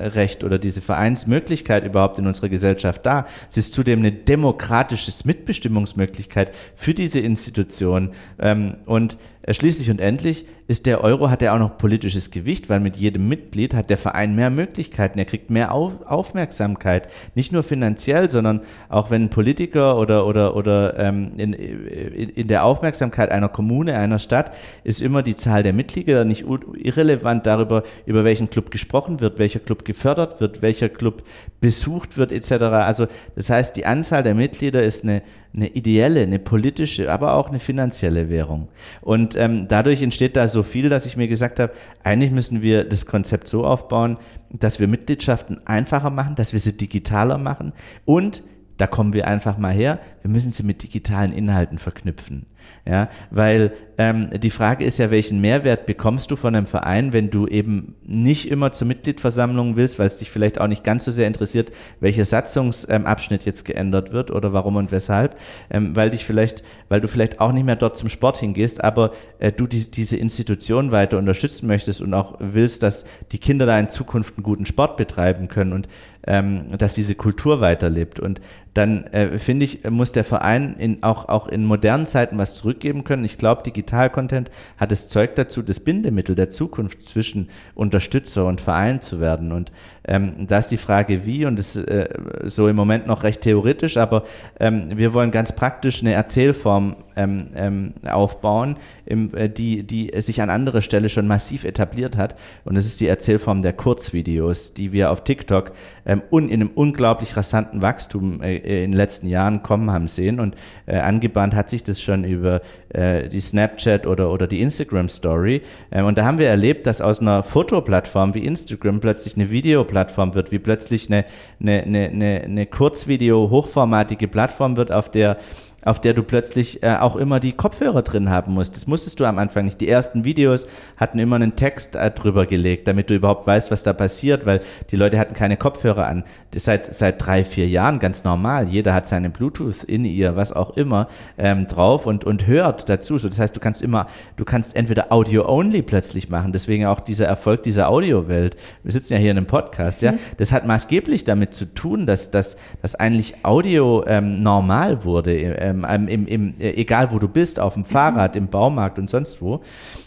[0.44, 3.26] oder diese Vereinsmöglichkeit überhaupt in unserer Gesellschaft da.
[3.48, 8.10] Es ist zudem eine demokratische Mitbestimmungsmöglichkeit für diese Institution.
[8.38, 9.16] Ähm, und
[9.50, 13.28] Schließlich und endlich ist der Euro, hat er auch noch politisches Gewicht, weil mit jedem
[13.28, 18.62] Mitglied hat der Verein mehr Möglichkeiten, er kriegt mehr Auf Aufmerksamkeit, nicht nur finanziell, sondern
[18.88, 24.56] auch wenn Politiker oder, oder, oder ähm, in, in der Aufmerksamkeit einer Kommune, einer Stadt
[24.82, 29.60] ist immer die Zahl der Mitglieder nicht irrelevant darüber, über welchen Club gesprochen wird, welcher
[29.60, 31.22] Club gefördert wird, welcher Club
[31.60, 32.52] besucht wird etc.
[32.52, 35.22] Also das heißt, die Anzahl der Mitglieder ist eine
[35.54, 38.68] eine ideelle, eine politische, aber auch eine finanzielle Währung.
[39.00, 42.82] Und ähm, dadurch entsteht da so viel, dass ich mir gesagt habe, eigentlich müssen wir
[42.84, 44.18] das Konzept so aufbauen,
[44.50, 47.72] dass wir Mitgliedschaften einfacher machen, dass wir sie digitaler machen
[48.04, 48.42] und
[48.76, 52.46] da kommen wir einfach mal her, wir müssen sie mit digitalen Inhalten verknüpfen.
[52.86, 57.30] Ja, weil ähm, die Frage ist ja, welchen Mehrwert bekommst du von einem Verein, wenn
[57.30, 61.10] du eben nicht immer zur Mitgliedversammlung willst, weil es dich vielleicht auch nicht ganz so
[61.10, 65.38] sehr interessiert, welcher Satzungsabschnitt ähm, jetzt geändert wird oder warum und weshalb,
[65.70, 69.12] ähm, weil dich vielleicht, weil du vielleicht auch nicht mehr dort zum Sport hingehst, aber
[69.38, 73.78] äh, du die, diese Institution weiter unterstützen möchtest und auch willst, dass die Kinder da
[73.78, 75.88] in Zukunft einen guten Sport betreiben können und
[76.26, 78.18] ähm, dass diese Kultur weiterlebt.
[78.20, 78.40] Und
[78.74, 83.04] dann äh, finde ich, muss der Verein in, auch, auch in modernen Zeiten was zurückgeben
[83.04, 83.24] können.
[83.24, 89.00] Ich glaube, Digital-Content hat das Zeug dazu, das Bindemittel der Zukunft zwischen Unterstützer und Verein
[89.00, 89.52] zu werden.
[89.52, 89.70] Und
[90.06, 92.08] ähm, da ist die Frage, wie, und das ist äh,
[92.44, 94.24] so im Moment noch recht theoretisch, aber
[94.60, 100.42] ähm, wir wollen ganz praktisch eine Erzählform ähm, ähm, aufbauen, im, äh, die, die sich
[100.42, 102.34] an anderer Stelle schon massiv etabliert hat.
[102.64, 105.72] Und das ist die Erzählform der Kurzvideos, die wir auf TikTok
[106.06, 110.40] ähm, un, in einem unglaublich rasanten Wachstum äh, in den letzten Jahren kommen haben sehen.
[110.40, 110.54] Und
[110.86, 115.62] äh, angebahnt hat sich das schon über äh, die Snapchat oder, oder die Instagram Story.
[115.90, 120.34] Ähm, und da haben wir erlebt, dass aus einer Fotoplattform wie Instagram plötzlich eine Videoplattform
[120.34, 121.24] wird, wie plötzlich eine,
[121.60, 125.38] eine, eine, eine Kurzvideo hochformatige Plattform wird, auf der
[125.84, 128.76] auf der du plötzlich äh, auch immer die Kopfhörer drin haben musst.
[128.76, 129.80] Das musstest du am Anfang nicht.
[129.80, 130.66] Die ersten Videos
[130.96, 134.60] hatten immer einen Text äh, drüber gelegt, damit du überhaupt weißt, was da passiert, weil
[134.90, 136.24] die Leute hatten keine Kopfhörer an.
[136.52, 138.68] Das seit seit drei vier Jahren ganz normal.
[138.68, 143.18] Jeder hat seine Bluetooth in ihr, was auch immer ähm, drauf und und hört dazu.
[143.18, 146.52] So, das heißt, du kannst immer, du kannst entweder Audio Only plötzlich machen.
[146.52, 148.56] Deswegen auch dieser Erfolg dieser Audiowelt.
[148.82, 150.12] Wir sitzen ja hier in einem Podcast, ja.
[150.12, 150.18] Mhm.
[150.38, 155.34] Das hat maßgeblich damit zu tun, dass dass dass eigentlich Audio ähm, normal wurde.
[155.34, 159.08] Ähm, ähm, im, im, äh, egal wo du bist, auf dem Fahrrad, im Baumarkt und
[159.08, 159.60] sonst wo.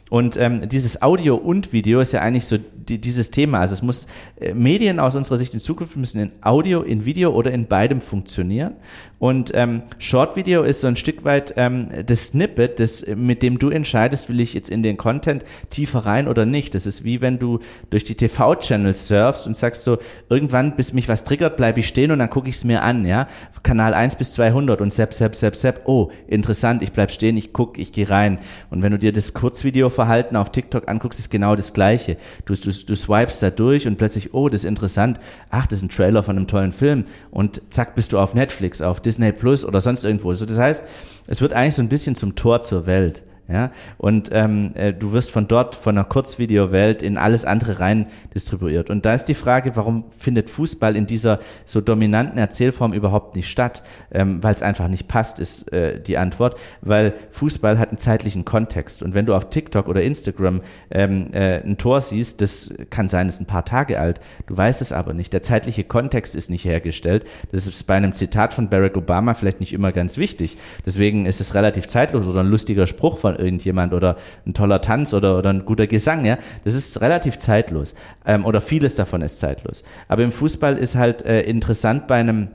[0.09, 3.59] Und ähm, dieses Audio und Video ist ja eigentlich so die, dieses Thema.
[3.59, 4.07] Also es muss
[4.39, 7.99] äh, Medien aus unserer Sicht in Zukunft müssen in Audio, in Video oder in beidem
[7.99, 8.75] funktionieren.
[9.19, 13.57] Und ähm, Short Video ist so ein Stück weit ähm, das Snippet, das, mit dem
[13.57, 16.75] du entscheidest, will ich jetzt in den Content tiefer rein oder nicht.
[16.75, 19.97] Das ist wie wenn du durch die TV-Channels surfst und sagst so,
[20.29, 23.05] irgendwann, bis mich was triggert, bleibe ich stehen und dann gucke ich es mir an,
[23.05, 23.27] ja.
[23.63, 25.81] Kanal 1 bis 200 und sepp, sepp, sepp, sepp.
[25.85, 28.37] Oh, interessant, ich bleib stehen, ich gucke, ich gehe rein.
[28.69, 32.17] Und wenn du dir das Kurzvideoverhalten auf TikTok anguckst, ist genau das Gleiche.
[32.45, 35.19] Du, du, du swipest da durch und plötzlich, oh, das ist interessant.
[35.49, 37.05] Ach, das ist ein Trailer von einem tollen Film.
[37.31, 40.29] Und zack, bist du auf Netflix, auf Disney Plus oder sonst irgendwo.
[40.29, 40.83] Also das heißt,
[41.25, 43.23] es wird eigentlich so ein bisschen zum Tor zur Welt.
[43.49, 48.07] Ja, und ähm, äh, du wirst von dort, von einer Kurzvideowelt in alles andere rein
[48.35, 48.89] distribuiert.
[48.89, 53.49] Und da ist die Frage, warum findet Fußball in dieser so dominanten Erzählform überhaupt nicht
[53.49, 53.83] statt?
[54.11, 56.57] Ähm, Weil es einfach nicht passt, ist äh, die Antwort.
[56.81, 59.01] Weil Fußball hat einen zeitlichen Kontext.
[59.01, 60.59] Und wenn du auf TikTok oder Instagram
[60.91, 64.19] ähm, äh, ein Tor siehst, das kann sein, ist ein paar Tage alt.
[64.47, 65.31] Du weißt es aber nicht.
[65.31, 67.25] Der zeitliche Kontext ist nicht hergestellt.
[67.53, 70.57] Das ist bei einem Zitat von Barack Obama vielleicht nicht immer ganz wichtig.
[70.85, 75.13] Deswegen ist es relativ zeitlos oder ein lustiger Spruch von irgendjemand oder ein toller Tanz
[75.13, 77.95] oder, oder ein guter Gesang, ja, das ist relativ zeitlos.
[78.25, 79.83] Ähm, oder vieles davon ist zeitlos.
[80.07, 82.49] Aber im Fußball ist halt äh, interessant bei einem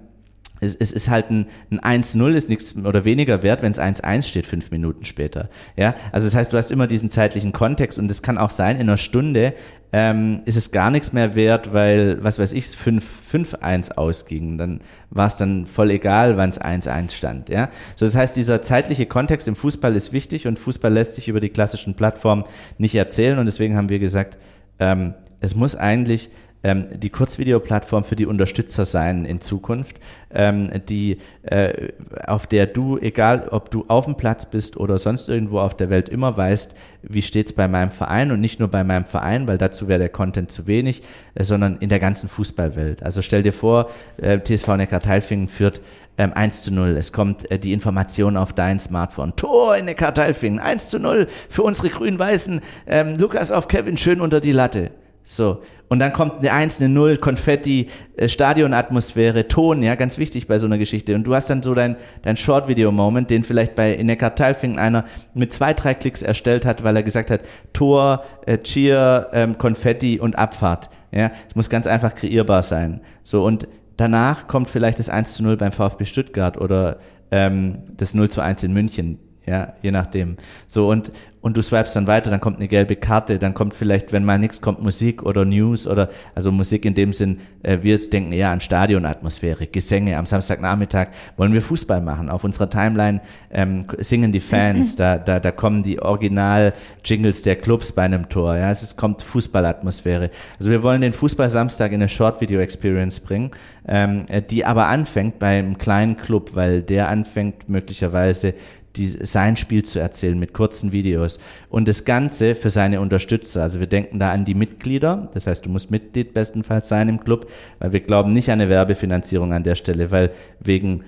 [0.63, 4.23] es, es ist halt ein, ein 1-0 ist nichts oder weniger wert, wenn es 1-1
[4.23, 5.49] steht, fünf Minuten später.
[5.77, 8.77] Ja, also das heißt, du hast immer diesen zeitlichen Kontext und es kann auch sein,
[8.77, 9.55] in einer Stunde
[9.93, 14.57] ähm, ist es gar nichts mehr wert, weil, was weiß ich, 5-1 ausging.
[14.57, 17.49] Dann war es dann voll egal, wann es 1-1 stand.
[17.49, 17.69] Ja?
[17.97, 21.41] So, das heißt, dieser zeitliche Kontext im Fußball ist wichtig und Fußball lässt sich über
[21.41, 22.45] die klassischen Plattformen
[22.79, 24.39] nicht erzählen und deswegen haben wir gesagt,
[24.79, 26.31] ähm, es muss eigentlich
[26.63, 29.99] ähm, die Kurzvideoplattform für die Unterstützer sein in Zukunft,
[30.33, 31.89] ähm, die, äh,
[32.27, 35.91] auf der du, egal ob du auf dem Platz bist oder sonst irgendwo auf der
[35.91, 39.59] Welt, immer weißt, wie steht's bei meinem Verein und nicht nur bei meinem Verein, weil
[39.59, 41.03] dazu wäre der Content zu wenig,
[41.35, 43.03] äh, sondern in der ganzen Fußballwelt.
[43.03, 45.81] Also stell dir vor, äh, TSV Neckar-Teilfingen führt
[46.19, 46.97] ähm, 1 zu 0.
[46.97, 49.35] Es kommt äh, die Information auf dein Smartphone.
[49.37, 52.61] Tor in Neckar-Teilfingen, 1 zu 0 für unsere Grün-Weißen.
[52.87, 54.91] Ähm, Lukas auf Kevin schön unter die Latte.
[55.25, 55.63] So.
[55.89, 60.57] Und dann kommt eine Eins, eine Null, Konfetti, äh, Stadionatmosphäre, Ton, ja, ganz wichtig bei
[60.57, 61.15] so einer Geschichte.
[61.15, 65.05] Und du hast dann so dein, dein Short-Video-Moment, den vielleicht bei Neckar Teilfingen einer
[65.35, 67.43] mit zwei, drei Klicks erstellt hat, weil er gesagt hat,
[67.75, 70.89] Tor, äh, Cheer, ähm, Konfetti und Abfahrt.
[71.11, 73.03] Ja, es muss ganz einfach kreierbar sein.
[73.23, 78.15] So, und danach kommt vielleicht das 1 zu 0 beim VfB Stuttgart oder ähm, das
[78.15, 80.37] 0 zu 1 in München ja, je nachdem.
[80.67, 84.13] So und und du swipest dann weiter, dann kommt eine gelbe Karte, dann kommt vielleicht,
[84.13, 87.99] wenn mal nichts kommt, Musik oder News oder also Musik in dem Sinn, äh, wir
[87.99, 90.17] denken eher an Stadionatmosphäre, Gesänge.
[90.17, 92.31] Am Samstagnachmittag wollen wir Fußball machen.
[92.31, 97.91] Auf unserer Timeline ähm, singen die Fans, da, da, da kommen die Original-Jingles der Clubs
[97.91, 98.57] bei einem Tor.
[98.57, 100.31] Ja, es ist, kommt Fußballatmosphäre.
[100.61, 103.51] Also wir wollen den Fußball Samstag in eine Short-Video-Experience bringen,
[103.89, 108.55] ähm, die aber anfängt beim kleinen Club, weil der anfängt möglicherweise
[108.97, 111.39] die, sein Spiel zu erzählen mit kurzen Videos.
[111.69, 113.63] Und das Ganze für seine Unterstützer.
[113.63, 117.23] Also wir denken da an die Mitglieder, das heißt, du musst Mitglied bestenfalls sein im
[117.23, 121.05] Club, weil wir glauben nicht an eine Werbefinanzierung an der Stelle, weil wegen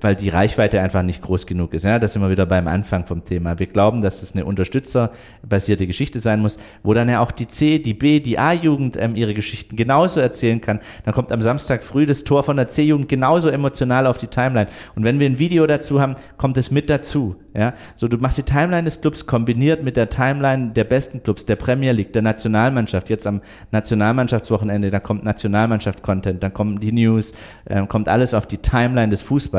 [0.00, 1.84] weil die Reichweite einfach nicht groß genug ist.
[1.84, 3.58] Ja, das sind wir wieder beim Anfang vom Thema.
[3.58, 7.78] Wir glauben, dass das eine unterstützerbasierte Geschichte sein muss, wo dann ja auch die C,
[7.78, 10.80] die B, die A-Jugend ähm, ihre Geschichten genauso erzählen kann.
[11.04, 14.68] Dann kommt am Samstag früh das Tor von der C-Jugend genauso emotional auf die Timeline.
[14.94, 17.36] Und wenn wir ein Video dazu haben, kommt es mit dazu.
[17.56, 21.46] Ja, so du machst die Timeline des Clubs kombiniert mit der Timeline der besten Clubs,
[21.46, 23.08] der Premier League, der Nationalmannschaft.
[23.08, 27.32] Jetzt am Nationalmannschaftswochenende, da kommt Nationalmannschaft-Content, dann kommen die News,
[27.66, 29.53] äh, kommt alles auf die Timeline des Fußballs.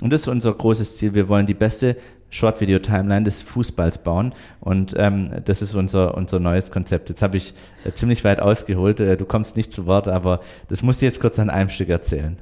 [0.00, 1.14] Und das ist unser großes Ziel.
[1.14, 1.96] Wir wollen die beste
[2.30, 4.34] Short-Video-Timeline des Fußballs bauen.
[4.60, 7.08] Und ähm, das ist unser, unser neues Konzept.
[7.08, 9.00] Jetzt habe ich äh, ziemlich weit ausgeholt.
[9.00, 11.88] Äh, du kommst nicht zu Wort, aber das musst du jetzt kurz an einem Stück
[11.88, 12.38] erzählen.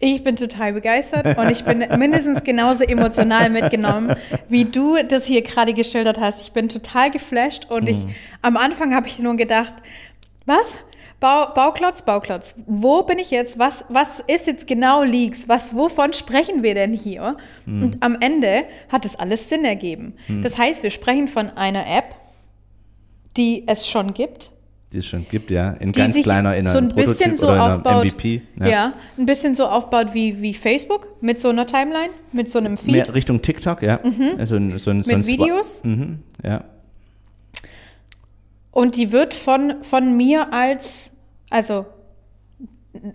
[0.00, 4.14] Ich bin total begeistert und ich bin mindestens genauso emotional mitgenommen,
[4.48, 6.40] wie du das hier gerade geschildert hast.
[6.40, 7.88] Ich bin total geflasht und mhm.
[7.88, 8.06] ich
[8.40, 9.74] am Anfang habe ich nur gedacht,
[10.46, 10.84] was?
[11.20, 12.54] Bau, Bauklotz, Bauklotz.
[12.66, 13.58] Wo bin ich jetzt?
[13.58, 15.48] Was, was ist jetzt genau Leaks?
[15.48, 17.36] Was, wovon sprechen wir denn hier?
[17.66, 17.82] Mhm.
[17.82, 20.14] Und am Ende hat es alles Sinn ergeben.
[20.28, 20.42] Mhm.
[20.42, 22.14] Das heißt, wir sprechen von einer App,
[23.36, 24.52] die es schon gibt,
[24.92, 28.40] die es schon gibt, ja, in ganz kleiner, in so ein bisschen so aufbaut, MVP.
[28.58, 28.66] Ja.
[28.66, 28.92] ja.
[29.18, 32.92] ein bisschen so aufbaut wie, wie Facebook mit so einer Timeline, mit so einem Feed.
[32.92, 34.00] Mehr Richtung TikTok, ja.
[34.02, 34.38] Mhm.
[34.38, 35.84] Also so ein, so mit Videos.
[35.84, 36.20] Mhm.
[36.42, 36.64] Ja.
[38.70, 41.12] Und die wird von, von mir als,
[41.50, 41.86] also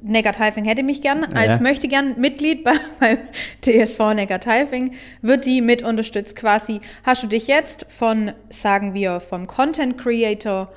[0.02, 1.62] Neckartalfing hätte mich gern als Ja.
[1.62, 3.18] möchte gern Mitglied bei, beim
[3.62, 6.80] TSV Neckartalfing, wird die mit unterstützt quasi.
[7.04, 10.72] Hast du dich jetzt von, sagen wir, vom Content Creator,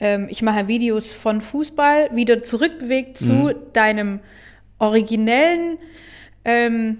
[0.00, 3.54] ähm, ich mache Videos von Fußball, wieder zurückbewegt zu Mhm.
[3.72, 4.20] deinem
[4.78, 5.78] originellen
[6.44, 6.98] ähm,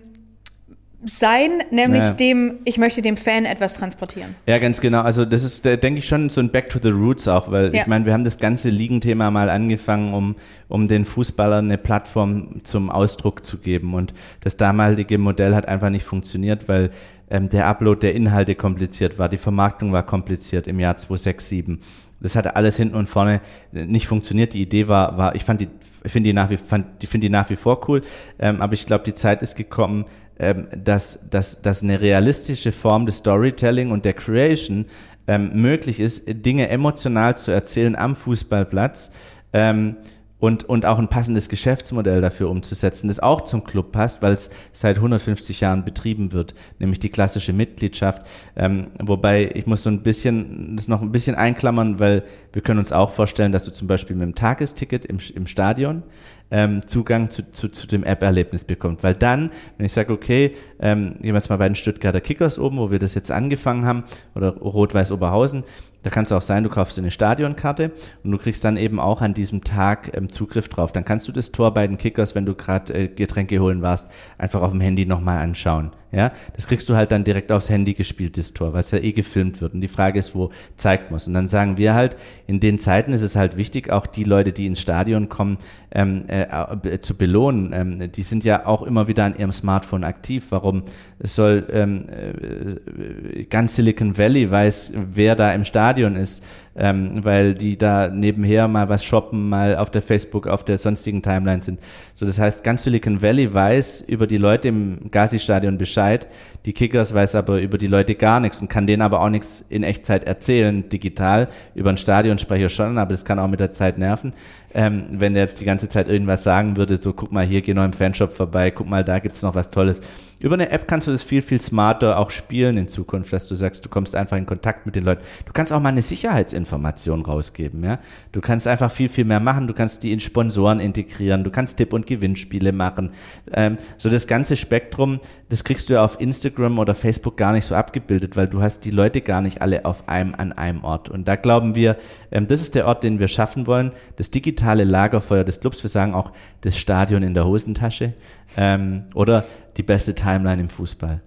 [1.04, 2.10] Sein, nämlich Ja.
[2.10, 4.34] dem, ich möchte dem Fan etwas transportieren.
[4.46, 5.00] Ja, ganz genau.
[5.00, 7.74] Also das ist, äh, denke ich, schon so ein Back to the Roots auch, weil
[7.74, 7.80] Ja.
[7.82, 10.36] ich meine, wir haben das ganze Ligenthema mal angefangen, um,
[10.68, 13.94] um den Fußballern eine Plattform zum Ausdruck zu geben.
[13.94, 16.90] Und das damalige Modell hat einfach nicht funktioniert, weil
[17.30, 21.80] ähm, der Upload der Inhalte kompliziert war, die Vermarktung war kompliziert im Jahr 2006, 2007.
[22.22, 23.40] Das hatte alles hinten und vorne
[23.72, 24.52] nicht funktioniert.
[24.52, 25.68] Die Idee war, war ich fand die,
[26.04, 28.02] finde die nach wie, fand, die finde die nach wie vor cool,
[28.38, 30.04] ähm, aber ich glaube, die Zeit ist gekommen,
[30.42, 34.86] ähm, dass, dass, dass eine realistische Form des Storytelling und der Creation
[35.26, 39.12] ähm, möglich ist, Dinge emotional zu erzählen am Fußballplatz
[39.52, 39.96] ähm,
[40.38, 44.48] und, und auch ein passendes Geschäftsmodell dafür umzusetzen, das auch zum Club passt, weil es
[44.72, 48.22] seit 150 Jahren betrieben wird, nämlich die klassische Mitgliedschaft.
[48.56, 52.24] Ähm, wobei ich muss so ein bisschen, das noch ein bisschen einklammern, weil
[52.54, 56.02] wir können uns auch vorstellen, dass du zum Beispiel mit dem Tagesticket im, im Stadion
[56.50, 59.02] ähm, Zugang zu, zu, zu dem App-Erlebnis bekommt.
[59.02, 62.58] Weil dann, wenn ich sage, okay, ähm, gehen wir jetzt mal bei den Stuttgarter Kickers
[62.58, 65.64] oben, wo wir das jetzt angefangen haben, oder Rot-Weiß Oberhausen,
[66.02, 67.92] da kann es auch sein, du kaufst dir eine Stadionkarte
[68.24, 70.92] und du kriegst dann eben auch an diesem Tag ähm, Zugriff drauf.
[70.92, 74.10] Dann kannst du das Tor bei den Kickers, wenn du gerade äh, Getränke holen warst,
[74.38, 75.92] einfach auf dem Handy nochmal anschauen.
[76.12, 78.98] Ja, das kriegst du halt dann direkt aufs Handy gespielt, das Tor, weil es ja
[78.98, 79.74] eh gefilmt wird.
[79.74, 81.28] Und die Frage ist, wo zeigt muss.
[81.28, 82.16] Und dann sagen wir halt,
[82.48, 85.58] in den Zeiten ist es halt wichtig, auch die Leute, die ins Stadion kommen,
[85.92, 87.72] ähm, äh, äh, zu belohnen.
[87.72, 90.46] Ähm, die sind ja auch immer wieder an ihrem Smartphone aktiv.
[90.50, 90.84] Warum
[91.18, 96.44] soll ähm, äh, ganz Silicon Valley weiß, wer da im Stadion ist,
[96.76, 101.22] ähm, weil die da nebenher mal was shoppen, mal auf der Facebook, auf der sonstigen
[101.22, 101.80] Timeline sind.
[102.14, 106.26] So, das heißt, ganz Silicon Valley weiß über die Leute im Gazi-Stadion Bescheid,
[106.64, 109.64] die Kickers weiß aber über die Leute gar nichts und kann denen aber auch nichts
[109.68, 113.98] in Echtzeit erzählen, digital, über einen Stadionsprecher schon, aber das kann auch mit der Zeit
[113.98, 114.32] nerven.
[114.72, 117.74] Ähm, wenn der jetzt die ganze Zeit irgendwas sagen würde, so guck mal hier, geh
[117.74, 120.00] noch im Fanshop vorbei, guck mal, da gibt's noch was Tolles.
[120.40, 123.54] Über eine App kannst du das viel, viel smarter auch spielen in Zukunft, dass du
[123.54, 125.22] sagst, du kommst einfach in Kontakt mit den Leuten.
[125.44, 127.98] Du kannst auch mal eine Sicherheitsinformation rausgeben, ja.
[128.32, 129.66] Du kannst einfach viel, viel mehr machen.
[129.66, 131.44] Du kannst die in Sponsoren integrieren.
[131.44, 133.12] Du kannst Tipp- und Gewinnspiele machen.
[133.52, 135.20] Ähm, so das ganze Spektrum,
[135.50, 138.86] das kriegst du ja auf Instagram oder Facebook gar nicht so abgebildet, weil du hast
[138.86, 141.10] die Leute gar nicht alle auf einem, an einem Ort.
[141.10, 141.98] Und da glauben wir,
[142.32, 143.92] ähm, das ist der Ort, den wir schaffen wollen.
[144.16, 145.82] Das digitale Lagerfeuer des Clubs.
[145.82, 146.32] Wir sagen auch
[146.62, 148.14] das Stadion in der Hosentasche.
[148.56, 149.44] Ähm, oder
[149.80, 151.22] die beste Timeline im Fußball.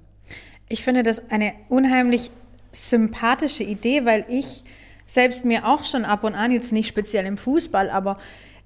[0.69, 2.29] Ich finde das eine unheimlich
[2.71, 4.63] sympathische Idee, weil ich
[5.07, 8.17] selbst mir auch schon ab und an, jetzt nicht speziell im Fußball, aber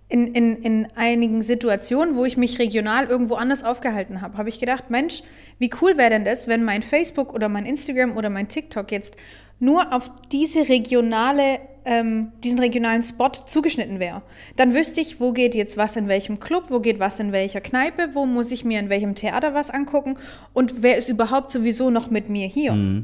[0.10, 4.60] in, in, in einigen Situationen, wo ich mich regional irgendwo anders aufgehalten habe, habe ich
[4.60, 5.24] gedacht, Mensch,
[5.58, 9.16] wie cool wäre denn das, wenn mein Facebook oder mein Instagram oder mein TikTok jetzt
[9.60, 14.22] nur auf diese regionale, ähm, diesen regionalen Spot zugeschnitten wäre.
[14.58, 17.62] Dann wüsste ich, wo geht jetzt was in welchem Club, wo geht was in welcher
[17.62, 20.18] Kneipe, wo muss ich mir in welchem Theater was angucken
[20.54, 23.04] und wer ist überhaupt sowieso noch mit mir hier.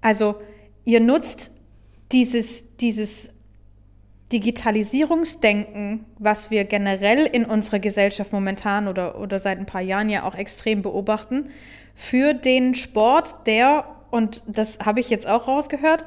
[0.00, 0.36] Also
[0.84, 1.50] ihr nutzt
[2.12, 3.30] dieses, dieses
[4.32, 10.22] Digitalisierungsdenken, was wir generell in unserer Gesellschaft momentan oder, oder seit ein paar Jahren ja
[10.22, 11.50] auch extrem beobachten,
[11.96, 16.04] für den Sport, der, und das habe ich jetzt auch rausgehört,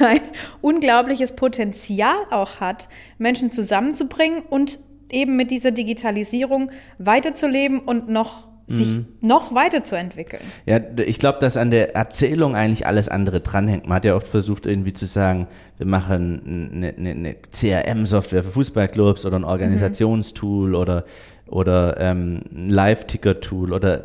[0.00, 0.20] ein
[0.60, 2.88] unglaubliches Potenzial auch hat,
[3.18, 10.42] Menschen zusammenzubringen und eben mit dieser Digitalisierung weiterzuleben und noch sich noch weiterzuentwickeln.
[10.66, 13.86] Ja, ich glaube, dass an der Erzählung eigentlich alles andere dranhängt.
[13.86, 15.48] Man hat ja oft versucht, irgendwie zu sagen,
[15.78, 21.04] wir machen eine, eine, eine CRM-Software für Fußballclubs oder ein Organisationstool oder,
[21.46, 24.04] oder ähm, ein Live-Ticker-Tool oder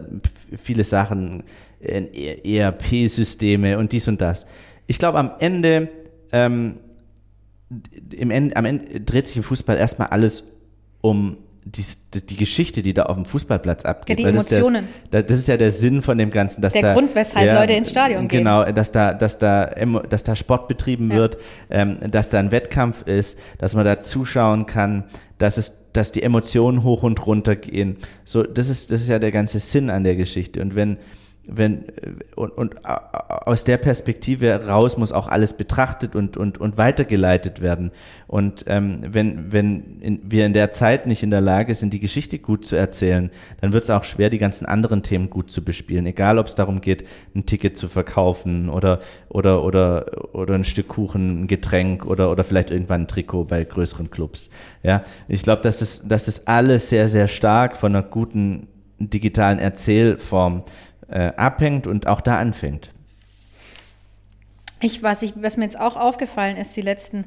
[0.56, 1.44] viele Sachen,
[1.80, 4.48] äh, ERP-Systeme und dies und das.
[4.88, 5.90] Ich glaube, am Ende,
[6.32, 6.78] ähm,
[8.12, 10.46] im Ende, am Ende dreht sich im Fußball erstmal alles
[11.02, 11.84] um die,
[12.22, 14.10] die Geschichte, die da auf dem Fußballplatz abgeht.
[14.10, 14.88] Ja, die Weil das ist Emotionen.
[15.12, 17.74] Der, das ist ja der Sinn von dem Ganzen, dass Der da Grund, weshalb Leute
[17.74, 18.40] ins Stadion gehen.
[18.40, 19.66] Genau, dass da, dass da,
[20.10, 21.18] dass da Sport betrieben Ja.
[21.18, 21.38] wird,
[21.70, 25.04] ähm, dass da ein Wettkampf ist, dass man da zuschauen kann,
[25.38, 27.98] dass es, dass die Emotionen hoch und runter gehen.
[28.24, 30.62] So, das ist, das ist ja der ganze Sinn an der Geschichte.
[30.62, 30.98] Und wenn
[31.48, 31.86] wenn,
[32.36, 37.92] und, und aus der Perspektive raus muss auch alles betrachtet und, und, und weitergeleitet werden.
[38.28, 42.00] Und ähm, wenn, wenn in, wir in der Zeit nicht in der Lage sind, die
[42.00, 43.32] Geschichte gut zu erzählen,
[43.62, 46.06] dann wird es auch schwer, die ganzen anderen Themen gut zu bespielen.
[46.06, 50.90] Egal, ob es darum geht, ein Ticket zu verkaufen oder, oder, oder, oder ein Stück
[50.90, 54.50] Kuchen, ein Getränk oder, oder vielleicht irgendwann ein Trikot bei größeren Clubs.
[54.84, 58.68] Ja, ich glaube, dass das, dass das alles sehr, sehr stark von einer guten
[59.00, 60.64] digitalen Erzählform
[61.10, 62.92] äh, abhängt und auch da anfängt.
[64.82, 67.26] Ich, was, ich, was mir jetzt auch aufgefallen ist, die letzten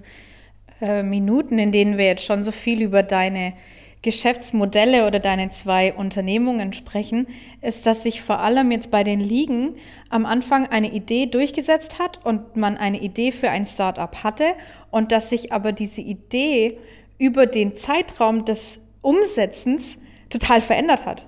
[0.81, 3.55] äh, Minuten, in denen wir jetzt schon so viel über deine
[4.03, 7.27] Geschäftsmodelle oder deine zwei Unternehmungen sprechen,
[7.61, 9.75] ist, dass sich vor allem jetzt bei den Ligen
[10.09, 14.45] am Anfang eine Idee durchgesetzt hat und man eine Idee für ein Startup hatte
[14.91, 16.79] und dass sich aber diese Idee
[17.19, 19.99] über den Zeitraum des Umsetzens
[20.31, 21.27] total verändert hat.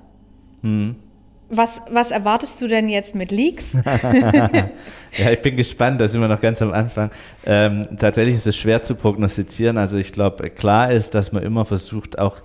[0.63, 0.97] Mhm.
[1.55, 3.77] Was, was erwartest du denn jetzt mit Leaks?
[3.85, 7.11] ja, ich bin gespannt, da sind wir noch ganz am Anfang.
[7.45, 9.77] Ähm, tatsächlich ist es schwer zu prognostizieren.
[9.77, 12.39] Also ich glaube, klar ist, dass man immer versucht, auch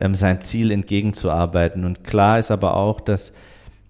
[0.00, 1.84] ähm, sein Ziel entgegenzuarbeiten.
[1.84, 3.34] Und klar ist aber auch, dass,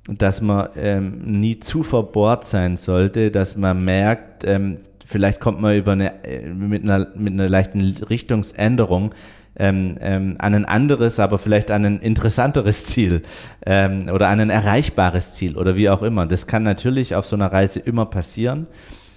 [0.09, 5.77] dass man ähm, nie zu verbohrt sein sollte, dass man merkt, ähm, vielleicht kommt man
[5.77, 9.15] über eine, äh, mit, einer, mit einer leichten Richtungsänderung
[9.57, 13.23] ähm, ähm, an ein anderes, aber vielleicht an ein interessanteres Ziel
[13.67, 16.27] ähm, oder an ein erreichbares Ziel oder wie auch immer.
[16.27, 18.67] Das kann natürlich auf so einer Reise immer passieren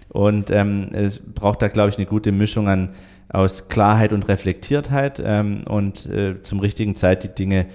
[0.09, 2.89] und ähm, es braucht da, glaube ich, eine gute Mischung an
[3.29, 7.65] aus Klarheit und Reflektiertheit ähm, und äh, zum richtigen Zeit die Dinge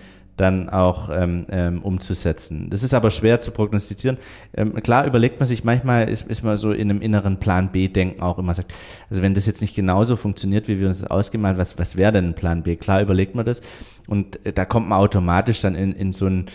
[0.40, 2.70] dann auch ähm, ähm, umzusetzen.
[2.70, 4.16] Das ist aber schwer zu prognostizieren.
[4.54, 8.22] Ähm, klar überlegt man sich, manchmal ist, ist man so in einem inneren Plan B-Denken
[8.22, 8.72] auch immer sagt,
[9.10, 12.12] also wenn das jetzt nicht genauso funktioniert, wie wir uns das ausgemalt, was, was wäre
[12.12, 12.76] denn ein Plan B?
[12.76, 13.60] Klar überlegt man das
[14.06, 16.46] und äh, da kommt man automatisch dann in, in so ein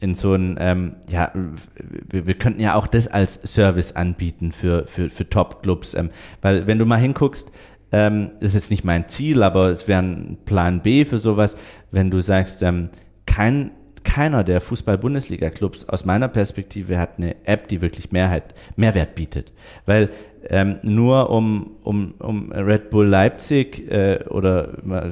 [0.00, 1.32] in so ein, ähm, ja,
[2.10, 6.10] wir, wir, könnten ja auch das als Service anbieten für, für, für Top-Clubs, ähm,
[6.42, 7.52] weil wenn du mal hinguckst,
[7.90, 11.56] ähm, das ist jetzt nicht mein Ziel, aber es wäre ein Plan B für sowas,
[11.92, 12.90] wenn du sagst, ähm,
[13.26, 13.72] kein,
[14.04, 19.52] keiner der Fußball-Bundesliga-Clubs aus meiner Perspektive hat eine App, die wirklich Mehrheit, Mehrwert bietet.
[19.86, 20.10] Weil
[20.48, 25.10] ähm, nur um, um, um Red Bull Leipzig äh, oder man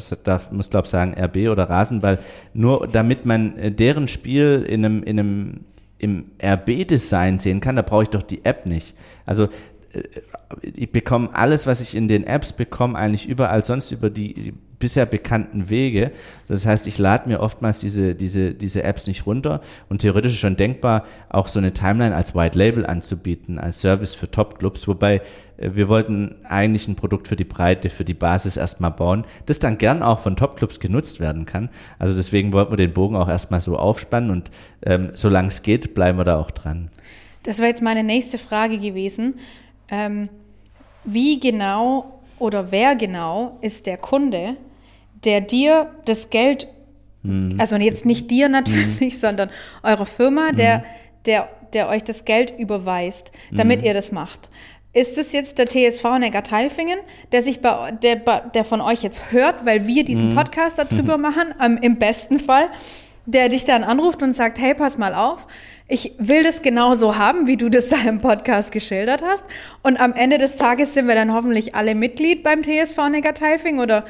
[0.51, 2.19] muss glaube ich sagen RB oder Rasenball,
[2.53, 5.61] nur damit man äh, deren Spiel in einem, in einem
[6.03, 8.97] im RB-Design sehen kann, da brauche ich doch die App nicht.
[9.25, 9.45] Also
[9.93, 10.03] äh,
[10.75, 14.53] ich bekomme alles, was ich in den Apps bekomme, eigentlich überall sonst über die
[14.83, 16.11] bisher bekannten Wege.
[16.49, 20.57] Das heißt, ich lade mir oftmals diese, diese, diese Apps nicht runter und theoretisch schon
[20.57, 25.23] denkbar, auch so eine Timeline als White Label anzubieten, als Service für Top-Clubs, wobei
[25.57, 29.61] äh, wir wollten eigentlich ein Produkt für die Breite, für die Basis erstmal bauen, das
[29.61, 31.71] dann gern auch von Top-Clubs genutzt werden kann.
[32.01, 34.51] Also deswegen wollten wir den Bogen auch erstmal so aufspannen und
[34.85, 36.91] ähm, solange es geht, bleiben wir da auch dran.
[37.45, 39.35] Das war jetzt meine nächste Frage gewesen.
[39.89, 40.29] Ähm,
[41.05, 44.57] wie genau oder wer genau ist der Kunde,
[45.25, 46.67] der dir das Geld,
[47.23, 47.57] mhm.
[47.59, 49.19] also jetzt nicht dir natürlich, mhm.
[49.19, 49.51] sondern
[49.83, 50.83] eure Firma, der, mhm.
[51.27, 53.87] der, der euch das Geld überweist, damit mhm.
[53.87, 54.51] ihr das macht.
[54.95, 56.99] Ist es jetzt der TSV Neckarteilfingen,
[57.33, 60.35] der sich bei, der, der von euch jetzt hört, weil wir diesen mhm.
[60.35, 62.69] Podcast darüber machen, ähm, im besten Fall,
[63.25, 65.47] der dich dann anruft und sagt, hey, pass mal auf,
[65.89, 69.45] ich will das genauso haben, wie du das da im Podcast geschildert hast.
[69.83, 74.05] Und am Ende des Tages sind wir dann hoffentlich alle Mitglied beim TSV Neckarteilfing oder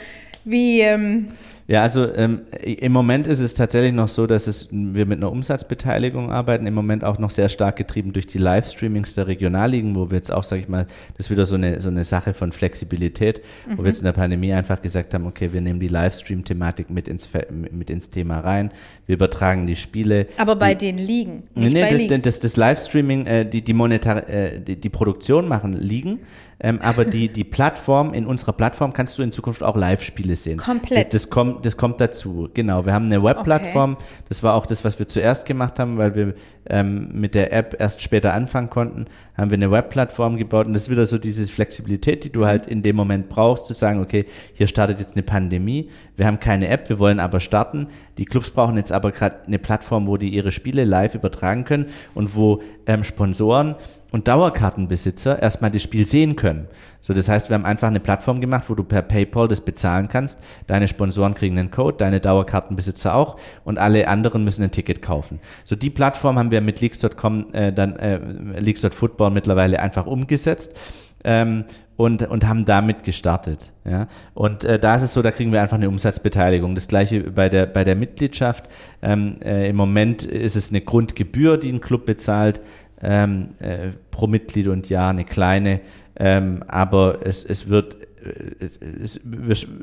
[0.45, 0.81] wie.
[0.81, 1.29] Ähm
[1.69, 5.31] ja, also ähm, im Moment ist es tatsächlich noch so, dass es, wir mit einer
[5.31, 10.11] Umsatzbeteiligung arbeiten, im Moment auch noch sehr stark getrieben durch die Livestreamings der Regionalligen, wo
[10.11, 10.87] wir jetzt auch, sage ich mal,
[11.17, 13.79] das ist wieder so eine, so eine Sache von Flexibilität, mhm.
[13.79, 17.07] wo wir jetzt in der Pandemie einfach gesagt haben, okay, wir nehmen die Livestream-Thematik mit
[17.07, 18.73] ins, mit ins Thema rein,
[19.07, 20.27] wir übertragen die Spiele.
[20.39, 23.75] Aber bei die, den Ligen, nicht nee, bei das, das, das Livestreaming, äh, die, die,
[23.75, 26.21] Monetar äh, die, die Produktion machen Ligen,
[26.61, 30.59] ähm, aber die, die Plattform, in unserer Plattform kannst du in Zukunft auch Live-Spiele sehen.
[30.59, 31.07] Komplett.
[31.07, 32.87] Das, das, kommt, das kommt dazu, genau.
[32.87, 34.05] Wir haben eine Webplattform, okay.
[34.29, 36.35] das war auch das, was wir zuerst gemacht haben, weil wir
[36.71, 40.83] ähm, mit der App erst später anfangen konnten, haben wir eine Webplattform gebaut und das
[40.83, 44.27] ist wieder so diese Flexibilität, die du halt in dem Moment brauchst, zu sagen, okay,
[44.55, 47.89] hier startet jetzt eine Pandemie, wir haben keine App, wir wollen aber starten.
[48.19, 51.87] Die Clubs brauchen jetzt aber gerade eine Plattform, wo die ihre Spiele live übertragen können
[52.15, 53.77] und wo ähm, Sponsoren
[54.13, 56.69] und Dauerkartenbesitzer erstmal das Spiel sehen können.
[57.01, 60.09] So, das heißt, wir haben einfach eine Plattform gemacht, wo du per PayPal das bezahlen
[60.09, 60.41] kannst.
[60.67, 65.41] Deine Sponsoren kriegen einen Code, deine Dauerkartenbesitzer auch und alle anderen müssen ein Ticket kaufen.
[65.65, 68.19] So, die Plattform haben wir mit Leaks.com, äh, dann äh,
[68.61, 70.77] Leaks.football mittlerweile einfach umgesetzt.
[71.25, 71.65] Ähm,
[71.97, 73.71] und, und haben damit gestartet.
[73.85, 74.09] Ja?
[74.35, 76.75] Und äh, da ist es so, da kriegen wir einfach eine Umsatzbeteiligung.
[76.75, 78.65] Das gleiche bei der, bei der Mitgliedschaft.
[79.03, 82.61] Ähm, äh, Im Moment ist es eine Grundgebühr, die ein Club bezahlt
[83.03, 85.81] ähm, äh, pro Mitglied und Jahr, eine kleine.
[86.17, 88.79] Ähm, aber es, es wird äh, es,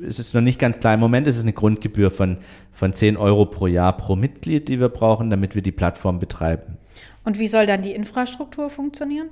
[0.07, 0.93] es, ist noch nicht ganz klar.
[0.93, 2.37] Im Moment ist es eine Grundgebühr von,
[2.71, 6.77] von 10 Euro pro Jahr pro Mitglied, die wir brauchen, damit wir die Plattform betreiben.
[7.25, 9.29] Und wie soll dann die Infrastruktur funktionieren?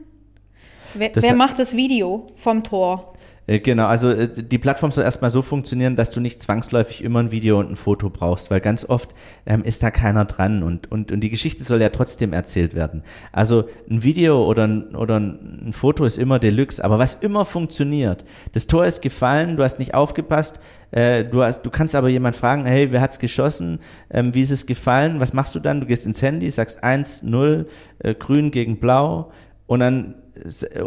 [0.93, 3.13] Wer, wer macht das Video vom Tor?
[3.47, 7.19] Äh, genau, also äh, die Plattform soll erstmal so funktionieren, dass du nicht zwangsläufig immer
[7.19, 9.15] ein Video und ein Foto brauchst, weil ganz oft
[9.45, 13.03] ähm, ist da keiner dran und, und, und die Geschichte soll ja trotzdem erzählt werden.
[13.31, 18.25] Also ein Video oder ein, oder ein Foto ist immer Deluxe, aber was immer funktioniert,
[18.51, 20.59] das Tor ist gefallen, du hast nicht aufgepasst,
[20.91, 23.79] äh, du, hast, du kannst aber jemand fragen, hey, wer hat's geschossen,
[24.09, 25.79] ähm, wie ist es gefallen, was machst du dann?
[25.79, 27.67] Du gehst ins Handy, sagst 1, 0,
[27.99, 29.31] äh, grün gegen blau
[29.67, 30.15] und dann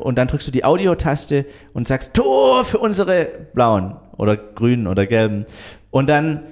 [0.03, 5.07] und dann drückst du die Audiotaste und sagst Tor für unsere blauen oder grünen oder
[5.07, 5.45] gelben.
[5.91, 6.43] Und dann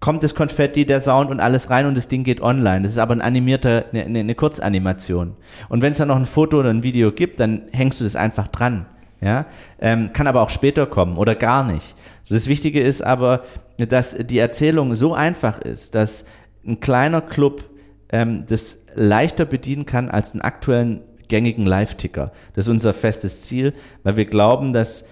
[0.00, 2.82] kommt das Konfetti, der Sound und alles rein und das Ding geht online.
[2.82, 5.36] Das ist aber ein animierter, eine, eine Kurzanimation.
[5.68, 8.16] Und wenn es dann noch ein Foto oder ein Video gibt, dann hängst du das
[8.16, 8.86] einfach dran.
[9.20, 9.44] Ja,
[9.78, 11.94] ähm, kann aber auch später kommen oder gar nicht.
[12.22, 13.42] So, das Wichtige ist aber,
[13.76, 16.24] dass die Erzählung so einfach ist, dass
[16.66, 17.64] ein kleiner Club
[18.10, 22.32] ähm, das leichter bedienen kann als einen aktuellen gängigen Live-Ticker.
[22.54, 23.72] Das ist unser festes Ziel,
[24.02, 25.06] weil wir glauben, dass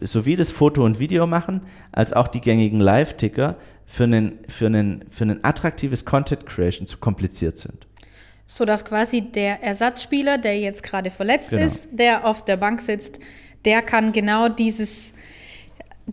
[0.00, 5.04] sowie das Foto und Video machen, als auch die gängigen Live-Ticker für einen, für, einen,
[5.08, 7.86] für ein attraktives Content Creation zu kompliziert sind.
[8.46, 11.62] So dass quasi der Ersatzspieler, der jetzt gerade verletzt genau.
[11.62, 13.20] ist, der auf der Bank sitzt,
[13.64, 15.14] der kann genau dieses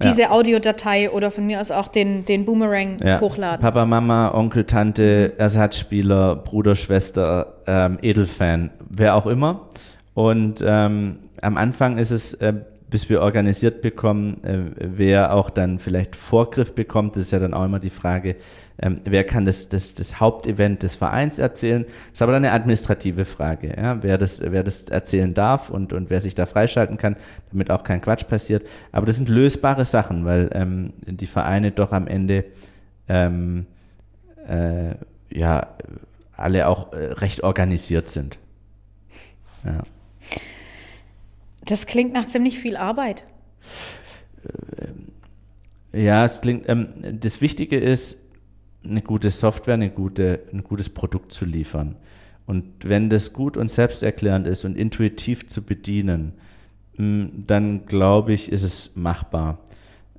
[0.03, 0.31] diese ja.
[0.31, 3.19] Audiodatei oder von mir aus auch den, den Boomerang ja.
[3.19, 3.61] hochladen.
[3.61, 9.67] Papa, Mama, Onkel, Tante, Ersatzspieler, Bruder, Schwester, ähm, Edelfan, wer auch immer.
[10.13, 12.53] Und ähm, am Anfang ist es äh,
[12.89, 17.53] bis wir organisiert bekommen, äh, wer auch dann vielleicht Vorgriff bekommt, das ist ja dann
[17.53, 18.38] auch immer die Frage,
[18.79, 21.83] ähm, wer kann das, das, das Hauptevent des Vereins erzählen.
[21.83, 25.91] Das ist aber dann eine administrative Frage, ja, wer, das, wer das erzählen darf und,
[25.91, 27.17] und wer sich da freischalten kann,
[27.51, 28.65] damit auch kein Quatsch passiert.
[28.91, 32.45] Aber das sind lösbare Sachen, weil ähm, die Vereine doch am Ende
[33.09, 33.65] ähm,
[34.47, 34.95] äh,
[35.29, 35.67] ja
[36.38, 38.38] alle auch äh, recht organisiert sind.
[39.65, 39.83] Ja.
[41.68, 43.26] Das klingt nach ziemlich viel Arbeit.
[45.93, 46.68] Äh, ja, es klingt.
[46.68, 46.88] Ähm,
[47.20, 48.18] das Wichtige ist,
[48.84, 51.95] eine gute Software, eine gute, ein gutes Produkt zu liefern.
[52.45, 56.34] Und wenn das gut und selbsterklärend ist und intuitiv zu bedienen,
[56.97, 59.59] mm, dann glaube ich, ist es machbar.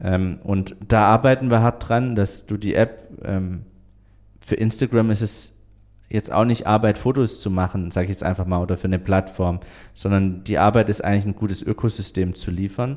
[0.01, 3.63] Ähm, und da arbeiten wir hart dran, dass du die App, ähm,
[4.41, 5.58] für Instagram ist es
[6.11, 8.99] jetzt auch nicht Arbeit, Fotos zu machen, sage ich jetzt einfach mal, oder für eine
[8.99, 9.61] Plattform,
[9.95, 12.97] sondern die Arbeit ist eigentlich ein gutes Ökosystem zu liefern,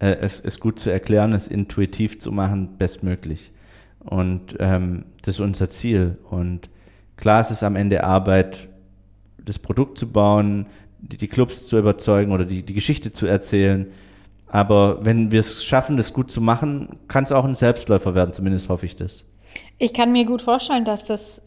[0.00, 3.52] äh, es, es gut zu erklären, es intuitiv zu machen, bestmöglich.
[4.00, 6.18] Und ähm, das ist unser Ziel.
[6.30, 6.68] Und
[7.16, 8.68] klar, es ist am Ende Arbeit,
[9.42, 10.66] das Produkt zu bauen,
[10.98, 13.86] die, die Clubs zu überzeugen oder die, die Geschichte zu erzählen.
[14.46, 18.32] Aber wenn wir es schaffen, das gut zu machen, kann es auch ein Selbstläufer werden,
[18.32, 19.24] zumindest hoffe ich das.
[19.78, 21.42] Ich kann mir gut vorstellen, dass das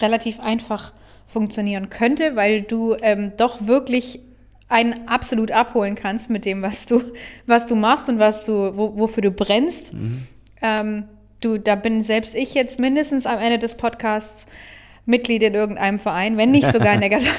[0.00, 0.92] relativ einfach
[1.26, 4.20] funktionieren könnte, weil du ähm, doch wirklich
[4.68, 7.02] einen absolut abholen kannst mit dem, was du,
[7.46, 9.92] was du machst und was du, wo, wofür du brennst.
[9.94, 10.26] Mhm.
[10.62, 11.04] Ähm,
[11.40, 14.46] du, da bin selbst ich jetzt mindestens am Ende des Podcasts
[15.04, 17.30] Mitglied in irgendeinem Verein, wenn nicht sogar in der ganzen.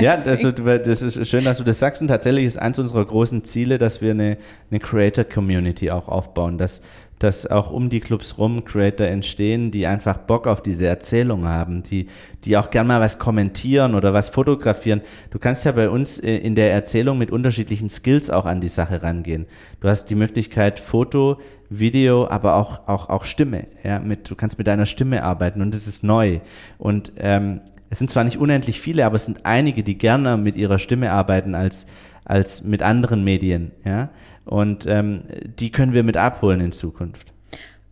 [0.00, 2.02] Ja, das, das, ist schön, dass du das sagst.
[2.02, 4.38] Und tatsächlich ist eins unserer großen Ziele, dass wir eine,
[4.70, 6.82] eine Creator Community auch aufbauen, dass
[7.22, 11.82] dass auch um die Clubs rum Creator entstehen, die einfach Bock auf diese Erzählung haben,
[11.82, 12.06] die,
[12.44, 15.02] die auch gern mal was kommentieren oder was fotografieren.
[15.30, 18.68] Du kannst ja bei uns äh, in der Erzählung mit unterschiedlichen Skills auch an die
[18.68, 19.46] Sache rangehen.
[19.80, 21.38] Du hast die Möglichkeit Foto,
[21.70, 23.66] Video, aber auch, auch, auch Stimme.
[23.84, 26.40] Ja, mit, du kannst mit deiner Stimme arbeiten und das ist neu.
[26.76, 27.60] Und ähm,
[27.92, 31.12] es sind zwar nicht unendlich viele, aber es sind einige, die gerne mit ihrer Stimme
[31.12, 31.86] arbeiten als,
[32.24, 33.70] als mit anderen Medien.
[33.84, 34.08] Ja?
[34.46, 37.34] Und ähm, die können wir mit abholen in Zukunft.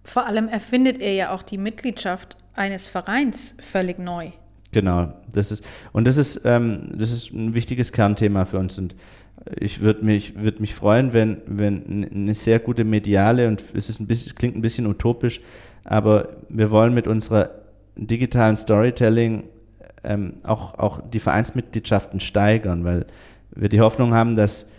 [0.03, 4.31] Vor allem erfindet er ja auch die Mitgliedschaft eines Vereins völlig neu.
[4.73, 8.95] Genau, das ist und das ist ähm, das ist ein wichtiges Kernthema für uns und
[9.59, 14.01] ich würde mich würde mich freuen, wenn wenn eine sehr gute mediale und es ist
[14.01, 15.43] ein bisschen klingt ein bisschen utopisch,
[15.85, 17.51] aber wir wollen mit unserer
[17.97, 19.43] digitalen Storytelling
[20.05, 23.07] ähm, auch auch die Vereinsmitgliedschaften steigern, weil
[23.55, 24.71] wir die Hoffnung haben, dass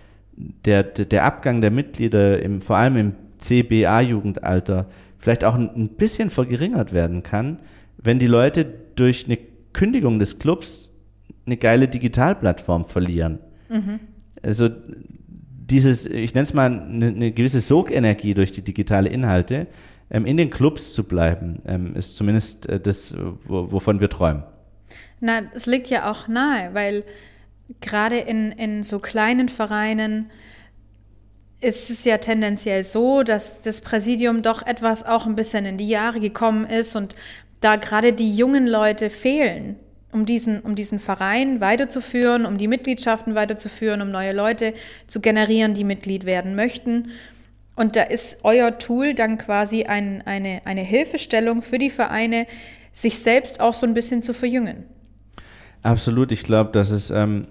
[0.66, 6.30] der, der Abgang der Mitglieder, im, vor allem im CBA-Jugendalter, vielleicht auch ein, ein bisschen
[6.30, 7.60] verringert werden kann,
[7.98, 8.66] wenn die Leute
[8.96, 9.38] durch eine
[9.74, 10.90] Kündigung des Clubs
[11.46, 13.40] eine geile Digitalplattform verlieren.
[13.70, 14.00] Mhm.
[14.42, 14.70] Also
[15.72, 19.68] dieses, ich nenne es mal, eine, eine, gewisse Sogenergie durch die digitale Inhalte,
[20.10, 23.16] ähm, in den Clubs zu bleiben, ähm, ist zumindest äh, das,
[23.46, 24.44] wovon wir träumen.
[25.22, 27.06] Na, es liegt ja auch nahe, weil
[27.80, 30.32] gerade in, in so kleinen Vereinen
[31.62, 35.88] ist es ja tendenziell so, dass das Präsidium doch etwas auch ein bisschen in die
[35.88, 37.16] Jahre gekommen ist und
[37.60, 39.76] da gerade die jungen Leute fehlen,
[40.12, 44.74] um diesen, um diesen Verein weiterzuführen, um die Mitgliedschaften weiterzuführen, um neue Leute
[45.06, 47.12] zu generieren, die Mitglied werden möchten.
[47.76, 52.48] Und da ist euer Tool dann quasi ein, eine, eine Hilfestellung für die Vereine,
[52.92, 54.86] sich selbst auch so ein bisschen zu verjüngen.
[55.84, 56.32] Absolut.
[56.32, 57.48] Ich glaube, dass es, ähm,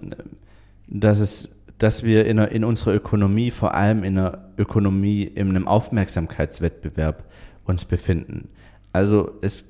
[0.87, 5.67] dass es, dass wir in, in unserer Ökonomie, vor allem in einer Ökonomie, in einem
[5.67, 7.23] Aufmerksamkeitswettbewerb
[7.65, 8.49] uns befinden.
[8.93, 9.69] Also es,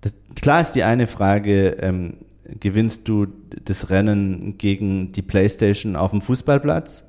[0.00, 2.14] das, klar ist die eine Frage, ähm,
[2.60, 3.26] gewinnst du
[3.64, 7.08] das Rennen gegen die Playstation auf dem Fußballplatz?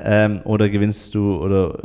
[0.00, 1.82] Ähm, oder gewinnst du, oder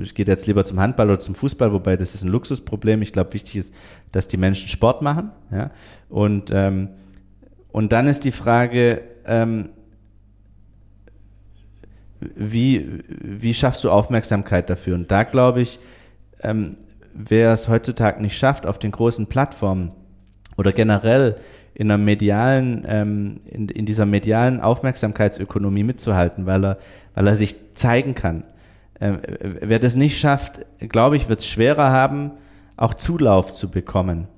[0.00, 3.02] ich äh, gehe jetzt lieber zum Handball oder zum Fußball, wobei das ist ein Luxusproblem.
[3.02, 3.74] Ich glaube, wichtig ist,
[4.12, 5.30] dass die Menschen Sport machen.
[5.50, 5.70] Ja?
[6.08, 6.88] Und ähm,
[7.74, 9.70] und dann ist die Frage, ähm,
[12.20, 14.94] wie, wie schaffst du Aufmerksamkeit dafür?
[14.94, 15.80] Und da glaube ich,
[16.40, 16.76] ähm,
[17.12, 19.90] wer es heutzutage nicht schafft, auf den großen Plattformen
[20.56, 21.34] oder generell
[21.74, 26.78] in einer medialen, ähm, in, in dieser medialen Aufmerksamkeitsökonomie mitzuhalten, weil er,
[27.16, 28.44] weil er sich zeigen kann.
[29.00, 32.30] Ähm, wer das nicht schafft, glaube ich, wird es schwerer haben,
[32.76, 34.28] auch Zulauf zu bekommen.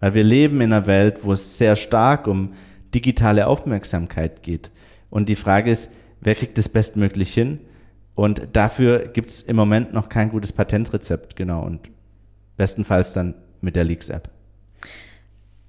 [0.00, 2.54] Weil wir leben in einer Welt, wo es sehr stark um
[2.94, 4.70] digitale Aufmerksamkeit geht.
[5.10, 7.60] Und die Frage ist, wer kriegt das bestmöglich hin?
[8.14, 11.64] Und dafür gibt es im Moment noch kein gutes Patentrezept, genau.
[11.64, 11.90] Und
[12.56, 14.28] bestenfalls dann mit der Leaks-App.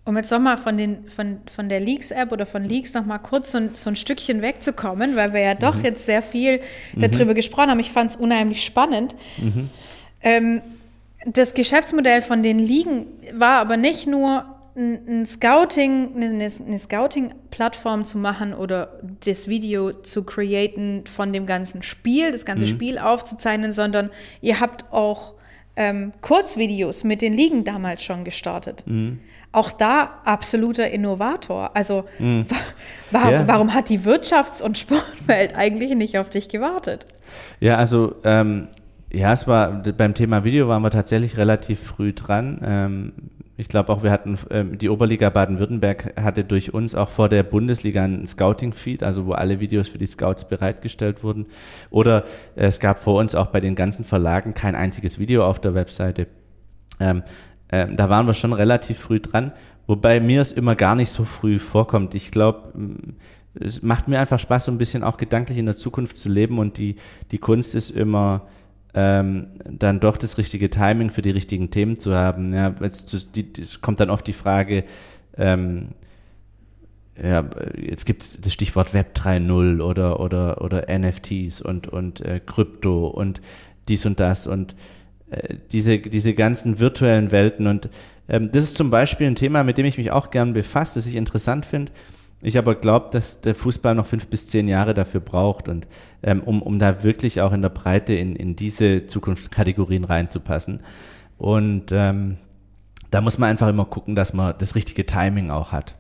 [0.06, 3.70] Um jetzt nochmal von, von, von der Leaks-App oder von Leaks nochmal kurz so ein,
[3.76, 5.86] so ein Stückchen wegzukommen, weil wir ja doch mhm.
[5.86, 6.60] jetzt sehr viel
[6.94, 7.36] darüber mhm.
[7.36, 7.80] gesprochen haben.
[7.80, 9.16] Ich fand es unheimlich spannend.
[9.38, 9.70] Mhm.
[10.22, 10.62] Ähm,
[11.26, 14.46] das Geschäftsmodell von den Ligen war aber nicht nur
[14.76, 21.84] ein Scouting, eine, eine Scouting-Plattform zu machen oder das Video zu createn von dem ganzen
[21.84, 22.70] Spiel, das ganze mhm.
[22.70, 24.10] Spiel aufzuzeichnen, sondern
[24.42, 25.36] ihr habt auch
[25.76, 28.84] ähm, Kurzvideos mit den Ligen damals schon gestartet.
[28.86, 29.20] Mhm.
[29.52, 31.76] Auch da absoluter Innovator.
[31.76, 32.46] Also mhm.
[33.12, 33.48] warum, ja.
[33.48, 37.06] warum, hat die Wirtschafts- und Sportwelt eigentlich nicht auf dich gewartet?
[37.60, 38.68] Ja, also ähm,
[39.14, 42.60] ja, es war beim Thema Video waren wir tatsächlich relativ früh dran.
[42.64, 43.14] Ähm,
[43.56, 47.44] ich glaube auch, wir hatten, ähm, die Oberliga Baden-Württemberg hatte durch uns auch vor der
[47.44, 51.46] Bundesliga einen Scouting-Feed, also wo alle Videos für die Scouts bereitgestellt wurden.
[51.92, 52.24] Oder
[52.56, 55.76] äh, es gab vor uns auch bei den ganzen Verlagen kein einziges Video auf der
[55.76, 56.26] Webseite.
[57.00, 57.22] Ähm,
[57.72, 59.52] ähm, da waren wir schon relativ früh dran,
[59.86, 62.16] wobei mir es immer gar nicht so früh vorkommt.
[62.16, 62.74] Ich glaube,
[63.60, 66.58] es macht mir einfach Spaß, so ein bisschen auch gedanklich in der Zukunft zu leben
[66.58, 66.96] und die,
[67.30, 68.48] die Kunst ist immer,
[68.94, 72.54] ähm, dann doch das richtige Timing für die richtigen Themen zu haben.
[72.54, 73.28] Ja, es,
[73.60, 74.84] es kommt dann oft die Frage,
[75.38, 75.90] ähm,
[77.22, 77.48] ja,
[77.80, 83.08] jetzt gibt es das Stichwort Web 3.0 oder, oder, oder NFTs und, und äh, Krypto
[83.08, 83.42] und
[83.88, 84.76] dies und das und
[85.30, 87.68] äh, diese, diese ganzen virtuellen Welten.
[87.68, 87.90] Und
[88.28, 91.08] ähm, das ist zum Beispiel ein Thema, mit dem ich mich auch gern befasse, das
[91.08, 91.92] ich interessant finde.
[92.46, 95.88] Ich aber glaube, dass der Fußball noch fünf bis zehn Jahre dafür braucht und
[96.22, 100.82] ähm, um, um da wirklich auch in der Breite in, in diese Zukunftskategorien reinzupassen.
[101.38, 102.38] Und ähm,
[103.12, 105.96] da muss man einfach immer gucken, dass man das richtige Timing auch hat.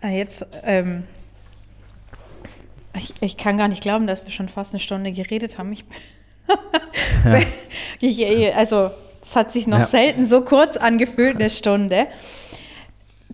[0.00, 1.04] Ah, jetzt, ähm,
[2.96, 5.72] ich, ich kann gar nicht glauben, dass wir schon fast eine Stunde geredet haben.
[5.72, 5.84] Ich,
[8.00, 8.90] ich also,
[9.22, 9.84] es hat sich noch ja.
[9.84, 12.08] selten so kurz angefühlt, eine Stunde.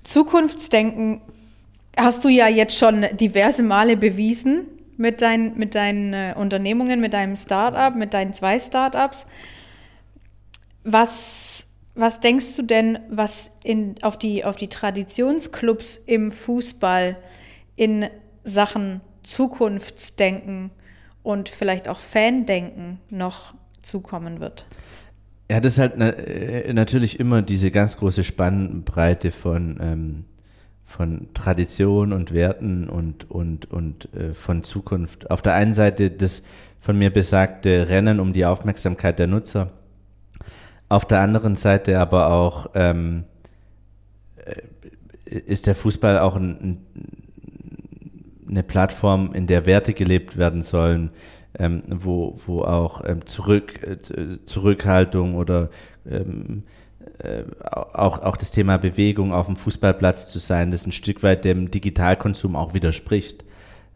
[0.03, 1.23] Zukunftsdenken
[1.97, 4.67] hast du ja jetzt schon diverse Male bewiesen
[4.97, 9.27] mit, dein, mit deinen äh, Unternehmungen, mit deinem Startup, mit deinen zwei Startups.
[10.85, 17.17] Was, was denkst du denn, was in, auf, die, auf die Traditionsclubs im Fußball
[17.75, 18.07] in
[18.45, 20.71] Sachen Zukunftsdenken
[21.23, 24.67] und vielleicht auch Fandenken noch zukommen wird?
[25.51, 30.25] Ja, das ist halt äh, natürlich immer diese ganz große Spannbreite von ähm,
[30.87, 35.31] von Tradition und Werten und, und, und äh, von Zukunft.
[35.31, 36.45] Auf der einen Seite das
[36.79, 39.73] von mir besagte Rennen um die Aufmerksamkeit der Nutzer,
[40.89, 43.25] auf der anderen Seite aber auch ähm,
[44.37, 46.87] äh, ist der Fußball auch ein, ein,
[48.49, 51.11] eine Plattform, in der Werte gelebt werden sollen,
[51.59, 53.99] ähm, wo, wo auch ähm, Zurück, äh,
[54.45, 55.71] Zurückhaltung oder
[56.09, 56.86] ähm, äh,
[57.63, 61.71] auch, auch das Thema Bewegung auf dem Fußballplatz zu sein, das ein Stück weit dem
[61.71, 63.45] Digitalkonsum auch widerspricht.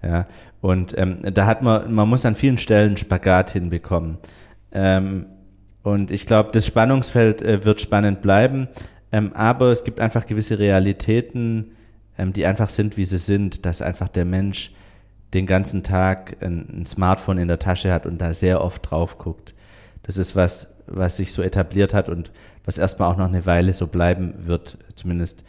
[0.02, 0.26] Ja,
[0.60, 4.18] und ähm, da hat man, man muss an vielen Stellen Spagat hinbekommen.
[4.72, 5.26] Ähm,
[5.82, 8.68] und ich glaube, das Spannungsfeld äh, wird spannend bleiben,
[9.12, 11.72] ähm, aber es gibt einfach gewisse Realitäten,
[12.18, 14.72] ähm, die einfach sind, wie sie sind, dass einfach der Mensch
[15.32, 19.16] den ganzen Tag ein, ein, Smartphone in der Tasche hat und da sehr oft drauf
[19.16, 19.54] guckt.
[20.02, 22.30] Das ist was, was sich so etabliert hat und
[22.64, 24.78] was erstmal auch noch eine Weile so bleiben wird.
[24.94, 25.44] Zumindest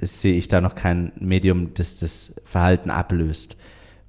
[0.00, 3.56] sehe ich da noch kein Medium, das das Verhalten ablöst.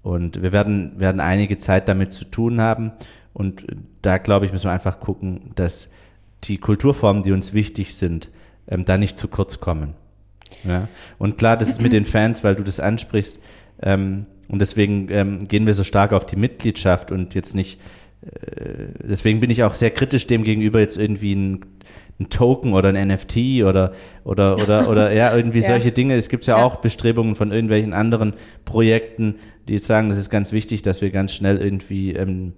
[0.01, 2.91] Und wir werden, werden einige Zeit damit zu tun haben.
[3.33, 3.65] Und
[4.01, 5.91] da, glaube ich, müssen wir einfach gucken, dass
[6.43, 8.29] die Kulturformen, die uns wichtig sind,
[8.67, 9.93] ähm, da nicht zu kurz kommen.
[10.63, 10.87] Ja?
[11.17, 13.39] Und klar, das ist mit den Fans, weil du das ansprichst.
[13.81, 17.79] Ähm, und deswegen ähm, gehen wir so stark auf die Mitgliedschaft und jetzt nicht,
[18.21, 21.65] äh, deswegen bin ich auch sehr kritisch dem gegenüber, jetzt irgendwie ein,
[22.19, 23.91] ein Token oder ein NFT oder,
[24.23, 25.67] oder, oder, oder ja, irgendwie ja.
[25.67, 26.15] solche Dinge.
[26.15, 28.33] Es gibt ja, ja, auch Bestrebungen von irgendwelchen anderen
[28.65, 29.35] Projekten,
[29.67, 32.53] die jetzt sagen, das ist ganz wichtig, dass wir ganz schnell irgendwie ähm,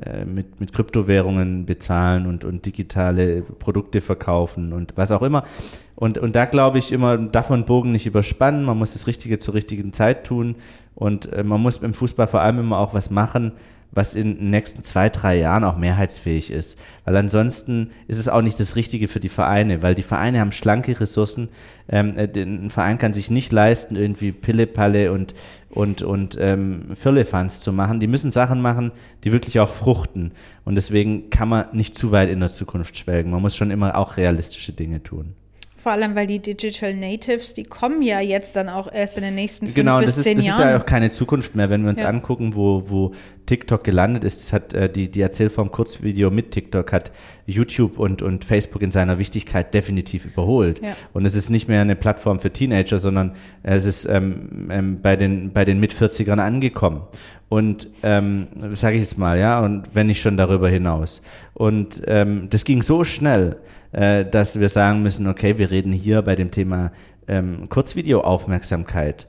[0.00, 5.44] äh, mit, mit Kryptowährungen bezahlen und, und digitale Produkte verkaufen und was auch immer.
[5.94, 9.38] Und, und da glaube ich immer, darf man Bogen nicht überspannen, man muss das Richtige
[9.38, 10.56] zur richtigen Zeit tun
[10.94, 13.52] und äh, man muss im Fußball vor allem immer auch was machen,
[13.92, 16.78] was in den nächsten zwei, drei Jahren auch mehrheitsfähig ist.
[17.04, 20.50] Weil ansonsten ist es auch nicht das Richtige für die Vereine, weil die Vereine haben
[20.50, 21.50] schlanke Ressourcen.
[21.88, 25.34] Ähm, äh, ein Verein kann sich nicht leisten, irgendwie Pille-Palle und,
[25.68, 28.00] und, und ähm, Firlefanz zu machen.
[28.00, 28.92] Die müssen Sachen machen,
[29.24, 30.32] die wirklich auch fruchten.
[30.64, 33.30] Und deswegen kann man nicht zu weit in der Zukunft schwelgen.
[33.30, 35.34] Man muss schon immer auch realistische Dinge tun.
[35.82, 39.34] Vor allem, weil die Digital Natives, die kommen ja jetzt dann auch erst in den
[39.34, 40.44] nächsten fünf genau, bis das zehn Jahren.
[40.44, 42.08] Genau, das ist ja auch keine Zukunft mehr, wenn wir uns ja.
[42.08, 43.12] angucken, wo, wo
[43.52, 44.40] TikTok gelandet ist.
[44.40, 47.12] Das hat äh, die, die Erzählform Kurzvideo mit TikTok hat
[47.44, 50.80] YouTube und, und Facebook in seiner Wichtigkeit definitiv überholt.
[50.82, 50.96] Ja.
[51.12, 53.32] Und es ist nicht mehr eine Plattform für Teenager, sondern
[53.62, 57.02] es ist ähm, ähm, bei den, bei den Mit-40ern angekommen.
[57.50, 61.20] Und ähm, sage ich es mal, ja, und wenn nicht schon darüber hinaus.
[61.52, 63.58] Und ähm, das ging so schnell
[63.92, 66.92] äh, dass wir sagen müssen, okay, wir reden hier bei dem Thema
[67.28, 69.26] ähm, Kurzvideo-Aufmerksamkeit,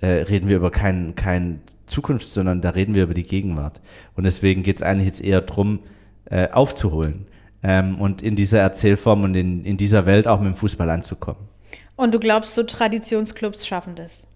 [0.00, 3.80] äh, reden wir über kein, kein Zukunft, sondern da reden wir über die Gegenwart.
[4.14, 5.80] Und deswegen geht es eigentlich jetzt eher darum,
[6.26, 7.26] äh, aufzuholen
[7.62, 11.48] ähm, und in dieser Erzählform und in, in dieser Welt auch mit dem Fußball anzukommen.
[11.96, 14.28] Und du glaubst, so Traditionsclubs schaffen das?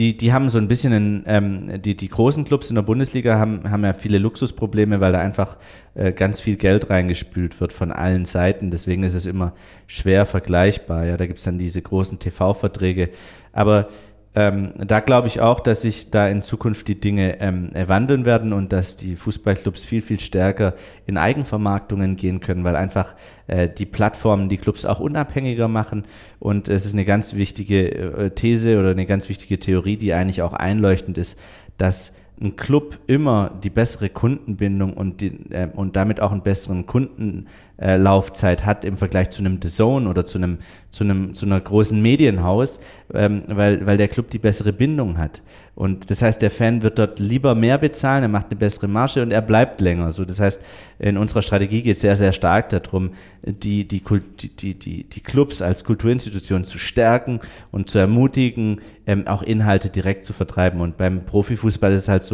[0.00, 3.38] die, die haben so ein bisschen, einen, ähm, die, die großen Clubs in der Bundesliga
[3.38, 5.58] haben, haben ja viele Luxusprobleme, weil da einfach
[5.94, 8.70] äh, ganz viel Geld reingespült wird von allen Seiten.
[8.70, 9.52] Deswegen ist es immer
[9.86, 11.04] schwer vergleichbar.
[11.04, 13.10] Ja, da gibt's dann diese großen TV-Verträge.
[13.52, 13.88] Aber
[14.32, 18.52] ähm, da glaube ich auch, dass sich da in Zukunft die Dinge ähm, wandeln werden
[18.52, 20.74] und dass die Fußballclubs viel, viel stärker
[21.06, 23.16] in Eigenvermarktungen gehen können, weil einfach
[23.48, 26.04] äh, die Plattformen die Clubs auch unabhängiger machen.
[26.38, 30.42] Und es ist eine ganz wichtige äh, These oder eine ganz wichtige Theorie, die eigentlich
[30.42, 31.38] auch einleuchtend ist,
[31.76, 36.86] dass ein Club immer die bessere Kundenbindung und, die, äh, und damit auch einen besseren
[36.86, 41.44] Kundenlaufzeit äh, hat im Vergleich zu einem The Zone oder zu einem, zu einem, zu
[41.44, 42.80] einer großen Medienhaus,
[43.12, 45.42] ähm, weil, weil der Club die bessere Bindung hat.
[45.74, 49.22] Und das heißt, der Fan wird dort lieber mehr bezahlen, er macht eine bessere Marge
[49.22, 50.10] und er bleibt länger.
[50.12, 50.62] So, das heißt,
[50.98, 53.12] in unserer Strategie geht es sehr, sehr stark darum,
[53.42, 59.42] die, die, die, die, die Clubs als Kulturinstitution zu stärken und zu ermutigen, ähm, auch
[59.42, 60.80] Inhalte direkt zu vertreiben.
[60.80, 62.29] Und beim Profifußball ist es halt so,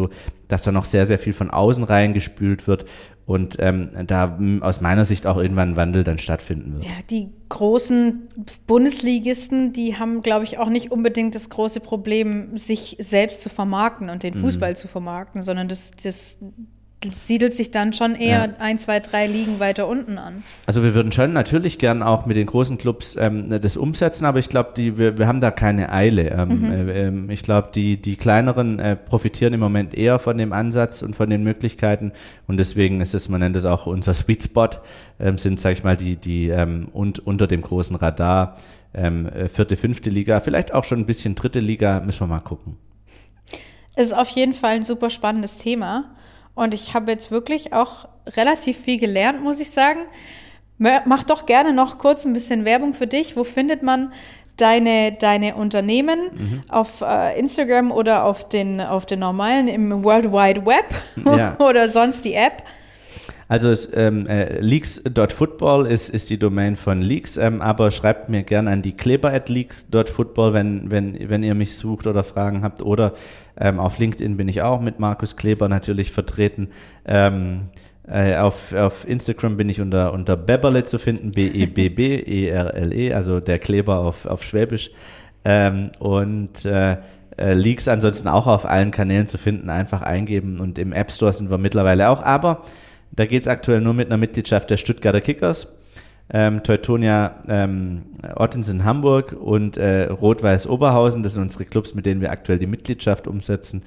[0.48, 2.84] dass da noch sehr, sehr viel von außen reingespült wird
[3.26, 6.84] und ähm, da aus meiner Sicht auch irgendwann ein Wandel dann stattfinden wird.
[6.84, 8.28] Ja, die großen
[8.66, 14.10] Bundesligisten, die haben, glaube ich, auch nicht unbedingt das große Problem, sich selbst zu vermarkten
[14.10, 14.42] und den mhm.
[14.42, 14.76] Fußball mhm.
[14.76, 16.38] zu vermarkten, sondern das, das
[17.04, 18.54] siedelt sich dann schon eher ja.
[18.58, 20.42] ein, zwei, drei Ligen weiter unten an.
[20.64, 24.38] Also wir würden schon natürlich gern auch mit den großen Clubs ähm, das umsetzen, aber
[24.38, 26.30] ich glaube, wir, wir haben da keine Eile.
[26.30, 26.72] Ähm, mhm.
[26.72, 31.02] äh, ähm, ich glaube, die, die kleineren äh, profitieren im Moment eher von dem Ansatz
[31.02, 32.12] und von den Möglichkeiten
[32.46, 34.70] und deswegen ist es, man nennt es auch unser Sweet Spot,
[35.20, 38.56] ähm, sind, sage ich mal, die, die ähm, und unter dem großen Radar
[38.94, 42.40] ähm, äh, vierte, fünfte Liga, vielleicht auch schon ein bisschen dritte Liga, müssen wir mal
[42.40, 42.76] gucken.
[43.96, 46.16] Ist auf jeden Fall ein super spannendes Thema.
[46.56, 50.00] Und ich habe jetzt wirklich auch relativ viel gelernt, muss ich sagen.
[50.78, 53.36] Mach doch gerne noch kurz ein bisschen Werbung für dich.
[53.36, 54.12] Wo findet man
[54.56, 56.62] deine, deine Unternehmen mhm.
[56.68, 60.86] auf äh, Instagram oder auf den, auf den normalen im World Wide Web
[61.36, 61.56] ja.
[61.58, 62.62] oder sonst die App?
[63.48, 68.42] Also es, ähm, äh, leaks.football ist, ist die Domain von Leaks, ähm, aber schreibt mir
[68.42, 72.82] gerne an die Kleber at leaks.football, wenn, wenn, wenn ihr mich sucht oder Fragen habt.
[72.82, 73.14] Oder
[73.58, 76.68] ähm, auf LinkedIn bin ich auch mit Markus Kleber natürlich vertreten.
[77.04, 77.68] Ähm,
[78.08, 83.58] äh, auf, auf Instagram bin ich unter, unter Beberle zu finden, B-E-B-B-E-R-L-E, -E, also der
[83.58, 84.90] Kleber auf, auf Schwäbisch.
[85.44, 86.96] Ähm, und äh,
[87.38, 91.32] äh, Leaks ansonsten auch auf allen Kanälen zu finden, einfach eingeben und im App Store
[91.32, 92.22] sind wir mittlerweile auch.
[92.22, 92.62] Aber
[93.12, 95.74] da geht es aktuell nur mit einer Mitgliedschaft der Stuttgarter Kickers.
[96.28, 101.22] Ähm, Teutonia ähm, Ottens in Hamburg und äh, Rot-Weiß Oberhausen.
[101.22, 103.84] Das sind unsere Clubs, mit denen wir aktuell die Mitgliedschaft umsetzen.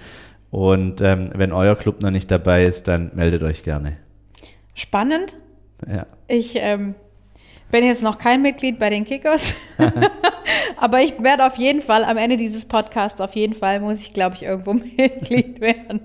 [0.52, 3.98] Und ähm, wenn euer Club noch nicht dabei ist, dann meldet euch gerne.
[4.74, 5.36] Spannend.
[5.88, 6.06] Ja.
[6.28, 6.96] Ich ähm,
[7.72, 9.54] bin jetzt noch kein Mitglied bei den Kickers,
[10.78, 14.14] aber ich werde auf jeden Fall am Ende dieses Podcasts, auf jeden Fall muss ich,
[14.14, 16.02] glaube ich, irgendwo Mitglied werden.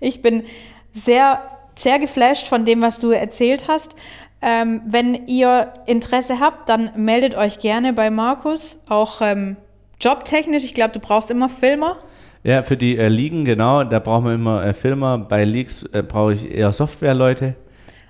[0.00, 0.44] Ich bin
[0.92, 1.40] sehr,
[1.74, 3.94] sehr geflasht von dem, was du erzählt hast.
[4.40, 9.56] Ähm, wenn ihr Interesse habt, dann meldet euch gerne bei Markus, auch ähm,
[10.00, 10.64] jobtechnisch.
[10.64, 11.96] Ich glaube, du brauchst immer Filmer.
[12.42, 15.16] Ja, für die äh, Ligen, genau, da brauchen wir immer äh, Filmer.
[15.18, 17.54] Bei Leaks äh, brauche ich eher Softwareleute.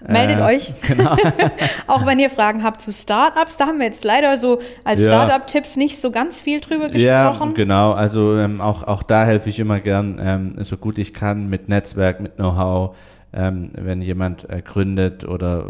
[0.09, 0.73] Meldet Äh, euch.
[0.89, 1.15] Genau.
[1.87, 5.11] Auch wenn ihr Fragen habt zu Startups, da haben wir jetzt leider so als Ja.
[5.11, 7.55] Startup-Tipps nicht so ganz viel drüber Ja, gesprochen.
[7.55, 7.93] genau.
[7.93, 11.69] Also ähm, auch, auch da helfe ich immer gern, ähm, so gut ich kann, mit
[11.69, 12.97] Netzwerk, mit Know-how.
[13.35, 15.66] Ähm, wenn jemand äh, gründet oder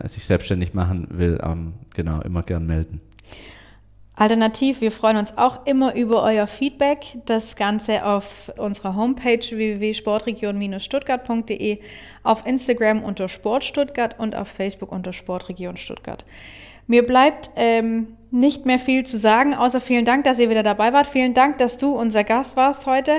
[0.00, 3.02] äh, sich selbstständig machen will, ähm, genau, immer gern melden.
[4.16, 7.18] Alternativ, wir freuen uns auch immer über euer Feedback.
[7.24, 11.80] Das Ganze auf unserer Homepage www.sportregion-stuttgart.de,
[12.22, 16.24] auf Instagram unter Sportstuttgart und auf Facebook unter Sportregion Stuttgart.
[16.86, 20.92] Mir bleibt ähm, nicht mehr viel zu sagen, außer vielen Dank, dass ihr wieder dabei
[20.92, 21.08] wart.
[21.08, 23.14] Vielen Dank, dass du unser Gast warst heute.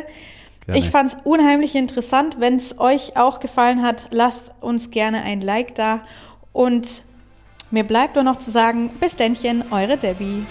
[0.65, 0.79] Gerne.
[0.79, 2.39] Ich fand es unheimlich interessant.
[2.39, 6.01] Wenn es euch auch gefallen hat, lasst uns gerne ein Like da.
[6.53, 7.03] Und
[7.71, 10.45] mir bleibt nur noch zu sagen, bis dennchen, eure Debbie.